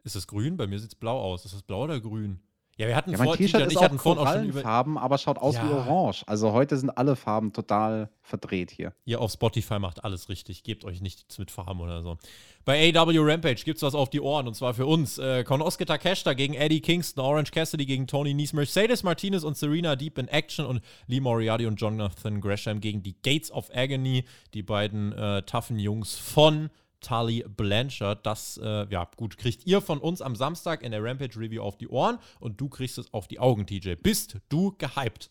[0.04, 0.56] Ist es grün?
[0.56, 1.44] Bei mir sieht es blau aus.
[1.44, 2.40] Ist das blau oder grün?
[2.78, 5.66] Ja, wir hatten ja, mein T-Shirt ist auch Korallenfarben, aber schaut aus ja.
[5.66, 6.24] wie orange.
[6.26, 8.92] Also heute sind alle Farben total verdreht hier.
[9.06, 10.62] Ihr auf Spotify macht alles richtig.
[10.62, 12.18] Gebt euch nichts mit Farben oder so.
[12.66, 15.16] Bei AW Rampage gibt's was auf die Ohren und zwar für uns.
[15.16, 19.96] Äh, Konosuke Takeshita gegen Eddie Kingston, Orange Cassidy gegen Tony Nies, Mercedes Martinez und Serena
[19.96, 24.62] Deep in Action und Lee Moriarty und Jonathan Gresham gegen die Gates of Agony, die
[24.62, 26.68] beiden äh, toughen Jungs von
[27.06, 28.26] Tully Blanchard.
[28.26, 31.76] Das, äh, ja, gut, kriegt ihr von uns am Samstag in der Rampage Review auf
[31.76, 33.94] die Ohren und du kriegst es auf die Augen, TJ.
[33.94, 35.30] Bist du gehypt?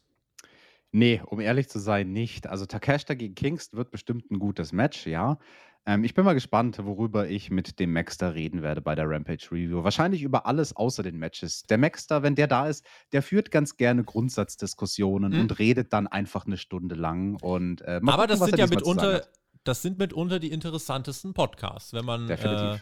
[0.92, 2.48] Nee, um ehrlich zu sein, nicht.
[2.48, 5.38] Also Takeshita gegen Kingston wird bestimmt ein gutes Match, ja.
[5.86, 9.50] Ähm, ich bin mal gespannt, worüber ich mit dem Maxter reden werde bei der Rampage
[9.52, 9.84] Review.
[9.84, 11.64] Wahrscheinlich über alles außer den Matches.
[11.64, 15.42] Der Maxter, wenn der da ist, der führt ganz gerne Grundsatzdiskussionen hm.
[15.42, 17.36] und redet dann einfach eine Stunde lang.
[17.42, 19.26] Und, äh, Aber gucken, das sind ja mitunter
[19.66, 22.78] das sind mitunter die interessantesten Podcasts, wenn man äh,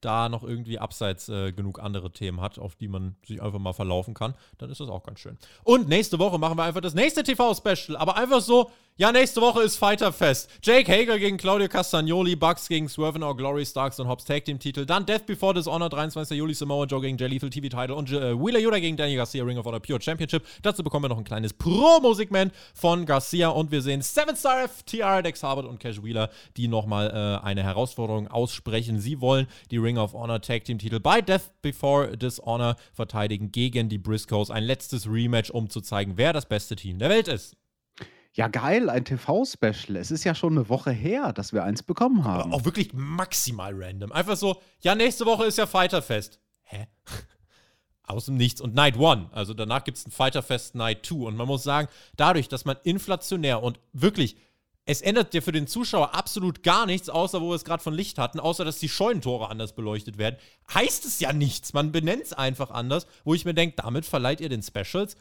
[0.00, 3.72] da noch irgendwie abseits äh, genug andere Themen hat, auf die man sich einfach mal
[3.72, 5.36] verlaufen kann, dann ist das auch ganz schön.
[5.64, 8.70] Und nächste Woche machen wir einfach das nächste TV-Special, aber einfach so,
[9.00, 10.50] ja, nächste Woche ist Fighterfest.
[10.60, 14.58] Jake Hager gegen Claudio Castagnoli, Bucks gegen Swerve Our Glory, Starks und Hobbs Tag Team
[14.58, 14.84] Titel.
[14.84, 16.36] Dann Death Before Dishonor, 23.
[16.36, 19.44] Juli, Samoa Joe gegen Jay Lethal TV Title und äh, Wheeler Yuta gegen Danny Garcia,
[19.44, 20.44] Ring of Honor Pure Championship.
[20.62, 25.44] Dazu bekommen wir noch ein kleines Promo-Segment von Garcia und wir sehen 7-Star FTR, Dex
[25.44, 28.98] Harvard und Cash Wheeler, die nochmal äh, eine Herausforderung aussprechen.
[28.98, 33.88] Sie wollen die Ring of Honor Tag Team Titel bei Death Before Dishonor verteidigen gegen
[33.88, 34.50] die Briscoes.
[34.50, 37.54] Ein letztes Rematch, um zu zeigen, wer das beste Team der Welt ist.
[38.32, 39.96] Ja, geil, ein TV-Special.
[39.96, 42.52] Es ist ja schon eine Woche her, dass wir eins bekommen haben.
[42.52, 44.12] Aber auch wirklich maximal random.
[44.12, 46.38] Einfach so, ja, nächste Woche ist ja Fighterfest.
[46.62, 46.86] Hä?
[48.04, 48.60] Aus dem Nichts.
[48.60, 49.28] Und Night One.
[49.32, 51.26] Also danach gibt es ein Fighterfest Night 2.
[51.26, 54.36] Und man muss sagen, dadurch, dass man inflationär und wirklich,
[54.84, 57.92] es ändert dir für den Zuschauer absolut gar nichts, außer wo wir es gerade von
[57.92, 60.36] Licht hatten, außer dass die Scheunentore anders beleuchtet werden,
[60.72, 61.72] heißt es ja nichts.
[61.72, 65.16] Man benennt es einfach anders, wo ich mir denke, damit verleiht ihr den Specials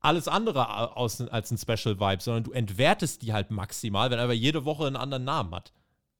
[0.00, 4.32] alles andere aus, als ein Special Vibe, sondern du entwertest die halt maximal, wenn aber
[4.32, 5.72] jede Woche einen anderen Namen hat.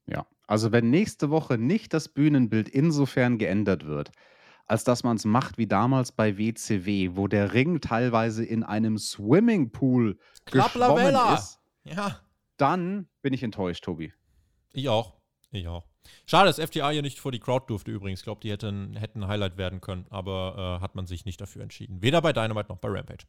[0.07, 4.11] Ja, also wenn nächste Woche nicht das Bühnenbild insofern geändert wird,
[4.67, 8.99] als dass man es macht wie damals bei WCW, wo der Ring teilweise in einem
[8.99, 12.21] Swimmingpool geschwommen ist, ja.
[12.57, 14.13] dann bin ich enttäuscht, Tobi.
[14.73, 15.15] Ich auch.
[15.51, 15.85] Ich auch.
[16.27, 18.21] Schade, dass FTA hier nicht vor die Crowd durfte übrigens.
[18.21, 21.41] Ich glaube, die hätten, hätten ein Highlight werden können, aber äh, hat man sich nicht
[21.41, 22.03] dafür entschieden.
[22.03, 23.25] Weder bei Dynamite noch bei Rampage.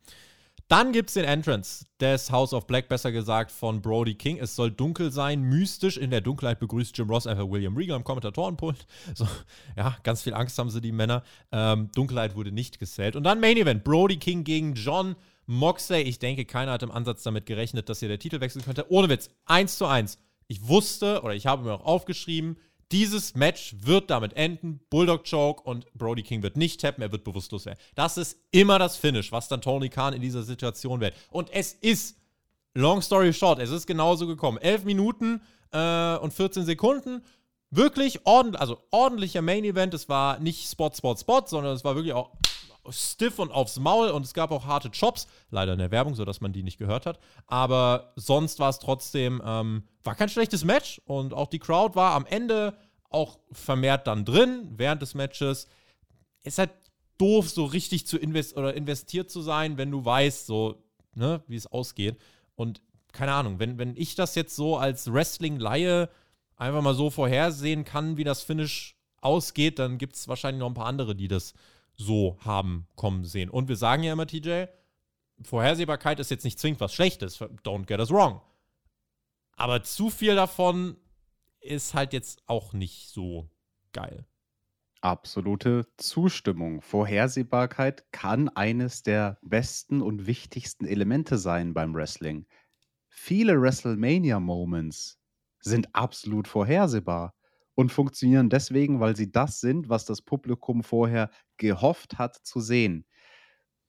[0.70, 4.38] Dann gibt es den Entrance des House of Black, besser gesagt von Brody King.
[4.38, 5.97] Es soll dunkel sein, mystisch.
[5.97, 8.86] In der Dunkelheit begrüßt Jim Ross einfach William Regal am Kommentatorenpult.
[9.15, 9.28] So,
[9.76, 11.24] ja, ganz viel Angst haben sie, die Männer.
[11.51, 13.15] Ähm, Dunkelheit wurde nicht gezählt.
[13.15, 15.15] Und dann Main Event: Brody King gegen John
[15.47, 16.03] Moxley.
[16.03, 18.86] Ich denke, keiner hat im Ansatz damit gerechnet, dass hier der Titel wechseln könnte.
[18.91, 20.20] Ohne Witz, 1 zu 1.
[20.47, 22.57] Ich wusste oder ich habe mir auch aufgeschrieben,
[22.92, 24.80] dieses Match wird damit enden.
[24.90, 27.80] Bulldog Choke und Brody King wird nicht tappen, er wird bewusstlos werden.
[27.96, 31.14] Das ist immer das Finish, was dann Tony Khan in dieser Situation wird.
[31.30, 32.18] Und es ist,
[32.74, 34.58] long story short, es ist genauso gekommen.
[34.58, 37.22] 11 Minuten äh, und 14 Sekunden.
[37.72, 39.94] Wirklich ordentlich, also ordentlicher Main Event.
[39.94, 42.32] Es war nicht Spot, Spot, Spot, sondern es war wirklich auch
[42.92, 46.42] stiff und aufs Maul und es gab auch harte Chops, leider in der Werbung, sodass
[46.42, 47.20] man die nicht gehört hat.
[47.48, 52.14] Aber sonst war es trotzdem, ähm, war kein schlechtes Match und auch die Crowd war
[52.14, 52.76] am Ende
[53.10, 55.68] auch vermehrt dann drin während des Matches.
[56.44, 56.72] ist halt
[57.18, 60.84] doof, so richtig zu invest oder investiert zu sein, wenn du weißt, so,
[61.16, 62.18] ne, wie es ausgeht.
[62.56, 62.82] Und
[63.12, 66.10] keine Ahnung, wenn, wenn ich das jetzt so als Wrestling-Laie
[66.56, 70.76] einfach mal so vorhersehen kann, wie das Finish ausgeht, dann gibt es wahrscheinlich noch ein
[70.76, 71.54] paar andere, die das
[72.00, 73.50] so haben kommen sehen.
[73.50, 74.66] Und wir sagen ja immer, TJ,
[75.43, 78.41] Vorhersehbarkeit ist jetzt nicht zwingend was Schlechtes, don't get us wrong.
[79.56, 80.95] Aber zu viel davon
[81.60, 83.50] ist halt jetzt auch nicht so
[83.91, 84.26] geil.
[85.02, 86.82] Absolute Zustimmung.
[86.82, 92.45] Vorhersehbarkeit kann eines der besten und wichtigsten Elemente sein beim Wrestling.
[93.10, 95.20] Viele WrestleMania-Moments
[95.60, 97.34] sind absolut vorhersehbar
[97.80, 103.05] und funktionieren deswegen, weil sie das sind, was das Publikum vorher gehofft hat zu sehen.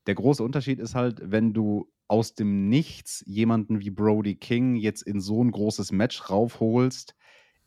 [0.07, 5.03] Der große Unterschied ist halt, wenn du aus dem Nichts jemanden wie Brody King jetzt
[5.03, 7.17] in so ein großes Match raufholst,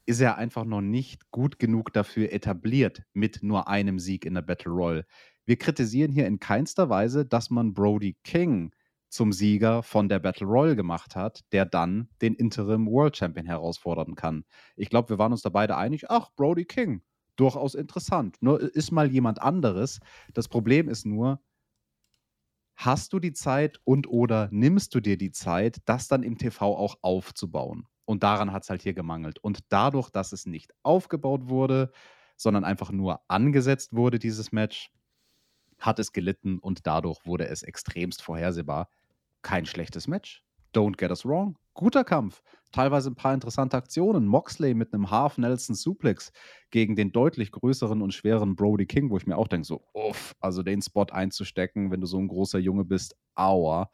[0.05, 4.43] ist er einfach noch nicht gut genug dafür etabliert mit nur einem Sieg in der
[4.43, 5.05] Battle Royale.
[5.45, 8.71] Wir kritisieren hier in keinster Weise, dass man Brody King
[9.13, 14.15] zum Sieger von der Battle Royale gemacht hat, der dann den Interim World Champion herausfordern
[14.15, 14.43] kann.
[14.75, 17.03] Ich glaube, wir waren uns da beide einig, ach, Brody King,
[17.35, 18.37] durchaus interessant.
[18.41, 19.99] Nur ist mal jemand anderes.
[20.33, 21.39] Das Problem ist nur,
[22.75, 26.75] hast du die Zeit und oder nimmst du dir die Zeit, das dann im TV
[26.75, 27.87] auch aufzubauen?
[28.05, 29.37] Und daran hat es halt hier gemangelt.
[29.39, 31.91] Und dadurch, dass es nicht aufgebaut wurde,
[32.35, 34.91] sondern einfach nur angesetzt wurde, dieses Match,
[35.79, 38.89] hat es gelitten und dadurch wurde es extremst vorhersehbar
[39.43, 40.43] kein schlechtes Match.
[40.73, 41.55] Don't get us wrong.
[41.75, 42.41] Guter Kampf.
[42.71, 44.25] Teilweise ein paar interessante Aktionen.
[44.25, 46.31] Moxley mit einem Half Nelson Suplex
[46.71, 50.35] gegen den deutlich größeren und schweren Brody King, wo ich mir auch denke, so, uff,
[50.39, 53.91] also den Spot einzustecken, wenn du so ein großer Junge bist, aua.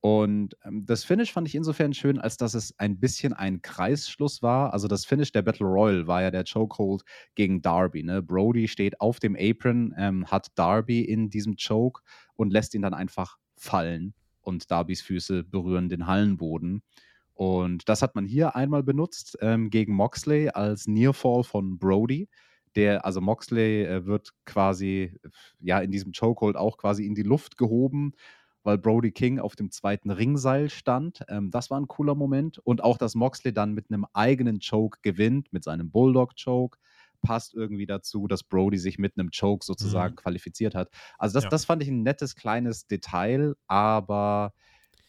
[0.00, 4.42] Und ähm, das Finish fand ich insofern schön, als dass es ein bisschen ein Kreisschluss
[4.42, 4.72] war.
[4.72, 7.02] Also das Finish der Battle Royal war ja der Chokehold
[7.34, 8.02] gegen Darby.
[8.02, 8.22] Ne?
[8.22, 12.02] Brody steht auf dem Apron, ähm, hat Darby in diesem Choke
[12.34, 16.82] und lässt ihn dann einfach fallen und Darbys Füße berühren den Hallenboden.
[17.34, 22.28] Und das hat man hier einmal benutzt ähm, gegen Moxley als Nearfall von Brody.
[22.76, 25.18] Der, also Moxley äh, wird quasi
[25.60, 28.12] ja in diesem Chokehold auch quasi in die Luft gehoben,
[28.62, 31.22] weil Brody King auf dem zweiten Ringseil stand.
[31.28, 32.58] Ähm, das war ein cooler Moment.
[32.58, 36.78] Und auch, dass Moxley dann mit einem eigenen Choke gewinnt, mit seinem Bulldog-Choke
[37.22, 40.16] passt irgendwie dazu, dass Brody sich mit einem Choke sozusagen mhm.
[40.16, 40.90] qualifiziert hat.
[41.18, 41.50] Also das, ja.
[41.50, 44.52] das fand ich ein nettes kleines Detail, aber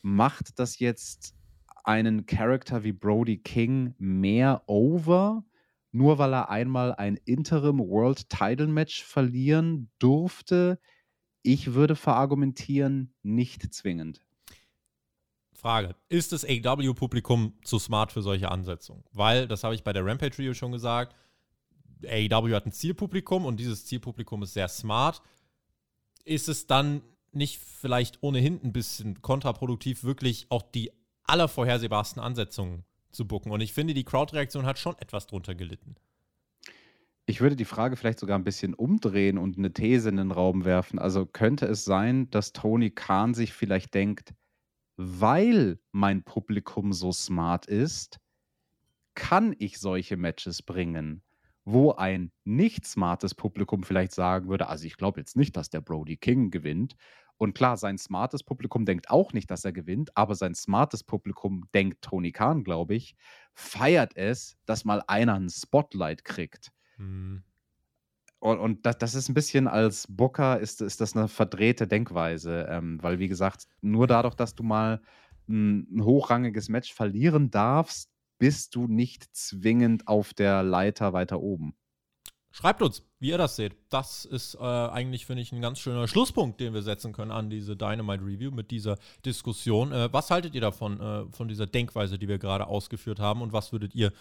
[0.01, 1.36] macht das jetzt
[1.84, 5.43] einen Charakter wie Brody King mehr over,
[5.91, 10.80] nur weil er einmal ein Interim World Title Match verlieren durfte?
[11.41, 14.24] Ich würde verargumentieren, nicht zwingend.
[15.53, 19.03] Frage: Ist das AW-Publikum zu smart für solche Ansetzungen?
[19.11, 21.16] Weil, das habe ich bei der Rampage Trio schon gesagt,
[22.06, 25.22] AEW hat ein Zielpublikum und dieses Zielpublikum ist sehr smart.
[26.26, 27.01] Ist es dann
[27.32, 30.91] nicht vielleicht ohnehin ein bisschen kontraproduktiv, wirklich auch die
[31.24, 33.51] allervorhersehbarsten Ansetzungen zu bucken?
[33.51, 35.95] Und ich finde, die Crowdreaktion hat schon etwas drunter gelitten.
[37.26, 40.66] Ich würde die Frage vielleicht sogar ein bisschen umdrehen und eine These in den Raum
[40.66, 40.99] werfen.
[40.99, 44.34] Also könnte es sein, dass Tony Khan sich vielleicht denkt,
[44.97, 48.20] weil mein Publikum so smart ist,
[49.16, 51.24] kann ich solche Matches bringen
[51.66, 55.82] wo ein nicht smartes Publikum vielleicht sagen würde, also ich glaube jetzt nicht, dass der
[55.82, 56.95] Brody King gewinnt.
[57.38, 61.66] Und klar, sein smartes Publikum denkt auch nicht, dass er gewinnt, aber sein smartes Publikum
[61.74, 63.16] denkt Tony Khan, glaube ich,
[63.53, 66.72] feiert es, dass mal einer ein Spotlight kriegt.
[66.97, 67.43] Mhm.
[68.39, 72.68] Und, und das, das, ist ein bisschen als Booker, ist, ist das eine verdrehte Denkweise,
[72.70, 75.01] ähm, weil wie gesagt, nur dadurch, dass du mal
[75.47, 81.76] ein, ein hochrangiges Match verlieren darfst, bist du nicht zwingend auf der Leiter weiter oben.
[82.56, 83.76] Schreibt uns, wie ihr das seht.
[83.90, 87.50] Das ist äh, eigentlich, finde ich, ein ganz schöner Schlusspunkt, den wir setzen können an
[87.50, 89.92] diese Dynamite Review mit dieser Diskussion.
[89.92, 93.54] Äh, was haltet ihr davon, äh, von dieser Denkweise, die wir gerade ausgeführt haben und
[93.54, 94.14] was würdet ihr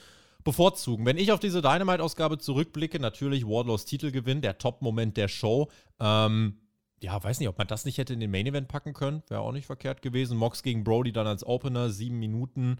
[0.44, 1.04] bevorzugen?
[1.04, 5.70] Wenn ich auf diese Dynamite-Ausgabe zurückblicke, natürlich Wardlows Titelgewinn, der Top-Moment der Show.
[6.00, 6.56] Ähm,
[7.02, 9.22] ja, weiß nicht, ob man das nicht hätte in den Main Event packen können.
[9.28, 10.38] Wäre auch nicht verkehrt gewesen.
[10.38, 12.78] Mox gegen Brody dann als Opener, sieben Minuten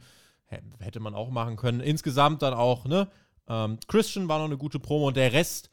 [0.81, 1.81] hätte man auch machen können.
[1.81, 3.11] Insgesamt dann auch, ne?
[3.49, 5.71] Ähm, Christian war noch eine gute Promo und der Rest,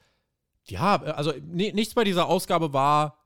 [0.68, 3.18] ja, also nichts bei dieser Ausgabe war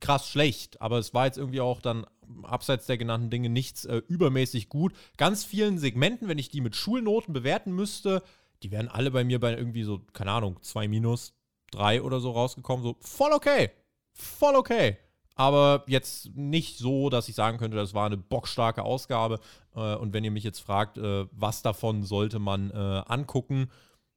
[0.00, 2.06] krass schlecht, aber es war jetzt irgendwie auch dann
[2.42, 4.92] abseits der genannten Dinge nichts äh, übermäßig gut.
[5.16, 8.22] Ganz vielen Segmenten, wenn ich die mit Schulnoten bewerten müsste,
[8.62, 11.34] die wären alle bei mir bei irgendwie so, keine Ahnung, zwei minus,
[11.70, 12.84] drei oder so rausgekommen.
[12.84, 13.70] So voll okay.
[14.12, 14.98] Voll okay
[15.36, 19.38] aber jetzt nicht so, dass ich sagen könnte, das war eine bockstarke Ausgabe.
[19.74, 23.70] Äh, und wenn ihr mich jetzt fragt, äh, was davon sollte man äh, angucken,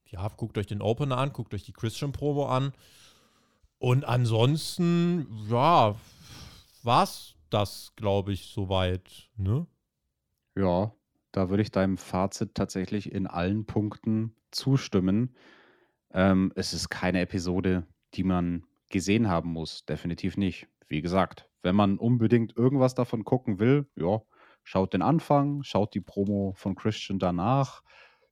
[0.05, 2.72] ja, guckt euch den Opener an, guckt euch die Christian Promo an.
[3.78, 5.95] Und ansonsten, ja,
[6.84, 9.67] war's das, glaube ich, soweit, ne?
[10.55, 10.93] Ja,
[11.32, 15.36] da würde ich deinem Fazit tatsächlich in allen Punkten zustimmen.
[16.11, 19.86] Ähm, es ist keine Episode, die man gesehen haben muss.
[19.86, 20.67] Definitiv nicht.
[20.89, 24.21] Wie gesagt, wenn man unbedingt irgendwas davon gucken will, ja,
[24.63, 27.83] schaut den Anfang, schaut die Promo von Christian danach.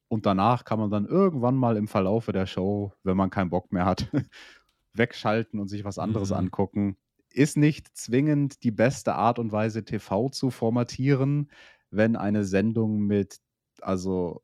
[0.10, 3.72] Und danach kann man dann irgendwann mal im Verlaufe der Show, wenn man keinen Bock
[3.72, 4.10] mehr hat,
[4.94, 6.34] wegschalten und sich was anderes Mhm.
[6.34, 6.98] angucken.
[7.34, 11.52] Ist nicht zwingend die beste Art und Weise, TV zu formatieren,
[11.92, 13.40] wenn eine Sendung mit,
[13.82, 14.44] also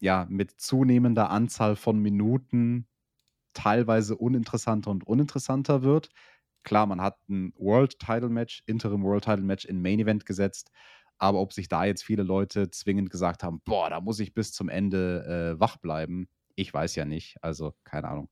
[0.00, 2.88] ja, mit zunehmender Anzahl von Minuten
[3.54, 6.10] teilweise uninteressanter und uninteressanter wird.
[6.68, 10.70] Klar, man hat ein World Title Match, Interim World Title Match in Main Event gesetzt,
[11.16, 14.52] aber ob sich da jetzt viele Leute zwingend gesagt haben, boah, da muss ich bis
[14.52, 17.36] zum Ende äh, wach bleiben, ich weiß ja nicht.
[17.40, 18.28] Also, keine Ahnung.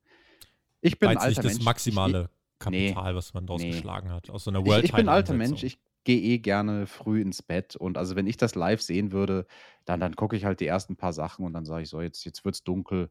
[0.82, 1.58] Ich bin War ein alter nicht das Mensch.
[1.60, 2.30] Ich, maximale
[2.68, 3.70] nee, Kapital, was man daraus nee.
[3.70, 4.28] geschlagen hat.
[4.28, 5.62] Aus so einer ich, World ich bin ein alter Mensch.
[5.62, 7.74] Ich gehe eh gerne früh ins Bett.
[7.74, 9.46] Und also, wenn ich das live sehen würde,
[9.86, 12.24] dann, dann gucke ich halt die ersten paar Sachen und dann sage ich so, jetzt,
[12.26, 13.10] jetzt wird es dunkel.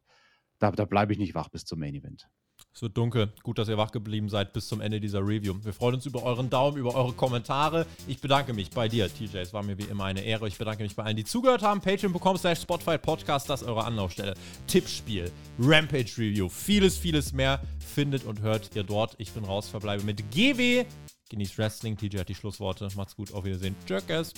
[0.59, 2.29] Da, da bleibe ich nicht wach bis zum Main Event.
[2.75, 3.31] Es wird dunkel.
[3.41, 5.55] Gut, dass ihr wach geblieben seid bis zum Ende dieser Review.
[5.63, 7.85] Wir freuen uns über euren Daumen, über eure Kommentare.
[8.05, 9.37] Ich bedanke mich bei dir, TJ.
[9.37, 10.45] Es war mir wie immer eine Ehre.
[10.49, 11.79] Ich bedanke mich bei allen, die zugehört haben.
[11.79, 14.33] Patreon.com slash Spotify Podcast, das ist eure Anlaufstelle.
[14.67, 19.15] Tippspiel, Rampage Review, vieles, vieles mehr findet und hört ihr dort.
[19.19, 20.85] Ich bin raus, verbleibe mit GW.
[21.29, 21.95] Genießt Wrestling.
[21.95, 22.89] TJ hat die Schlussworte.
[22.97, 23.77] Macht's gut, auf Wiedersehen.
[23.85, 24.33] Tschüss.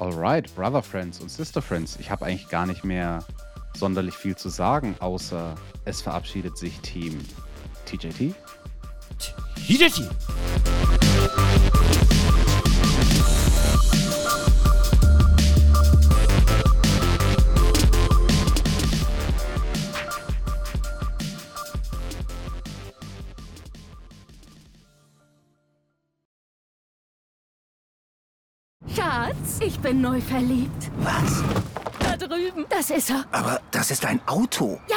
[0.00, 1.96] Alright, Brother Friends und Sister Friends.
[2.00, 3.24] Ich habe eigentlich gar nicht mehr
[3.76, 5.54] sonderlich viel zu sagen, außer
[5.84, 7.20] es verabschiedet sich Team
[7.88, 8.34] TJT.
[9.56, 10.02] TJT.
[28.94, 30.90] Schatz, ich bin neu verliebt.
[30.98, 31.42] Was?
[32.00, 32.66] Da drüben.
[32.68, 33.24] Das ist er.
[33.32, 34.78] Aber das ist ein Auto.
[34.88, 34.96] Ja,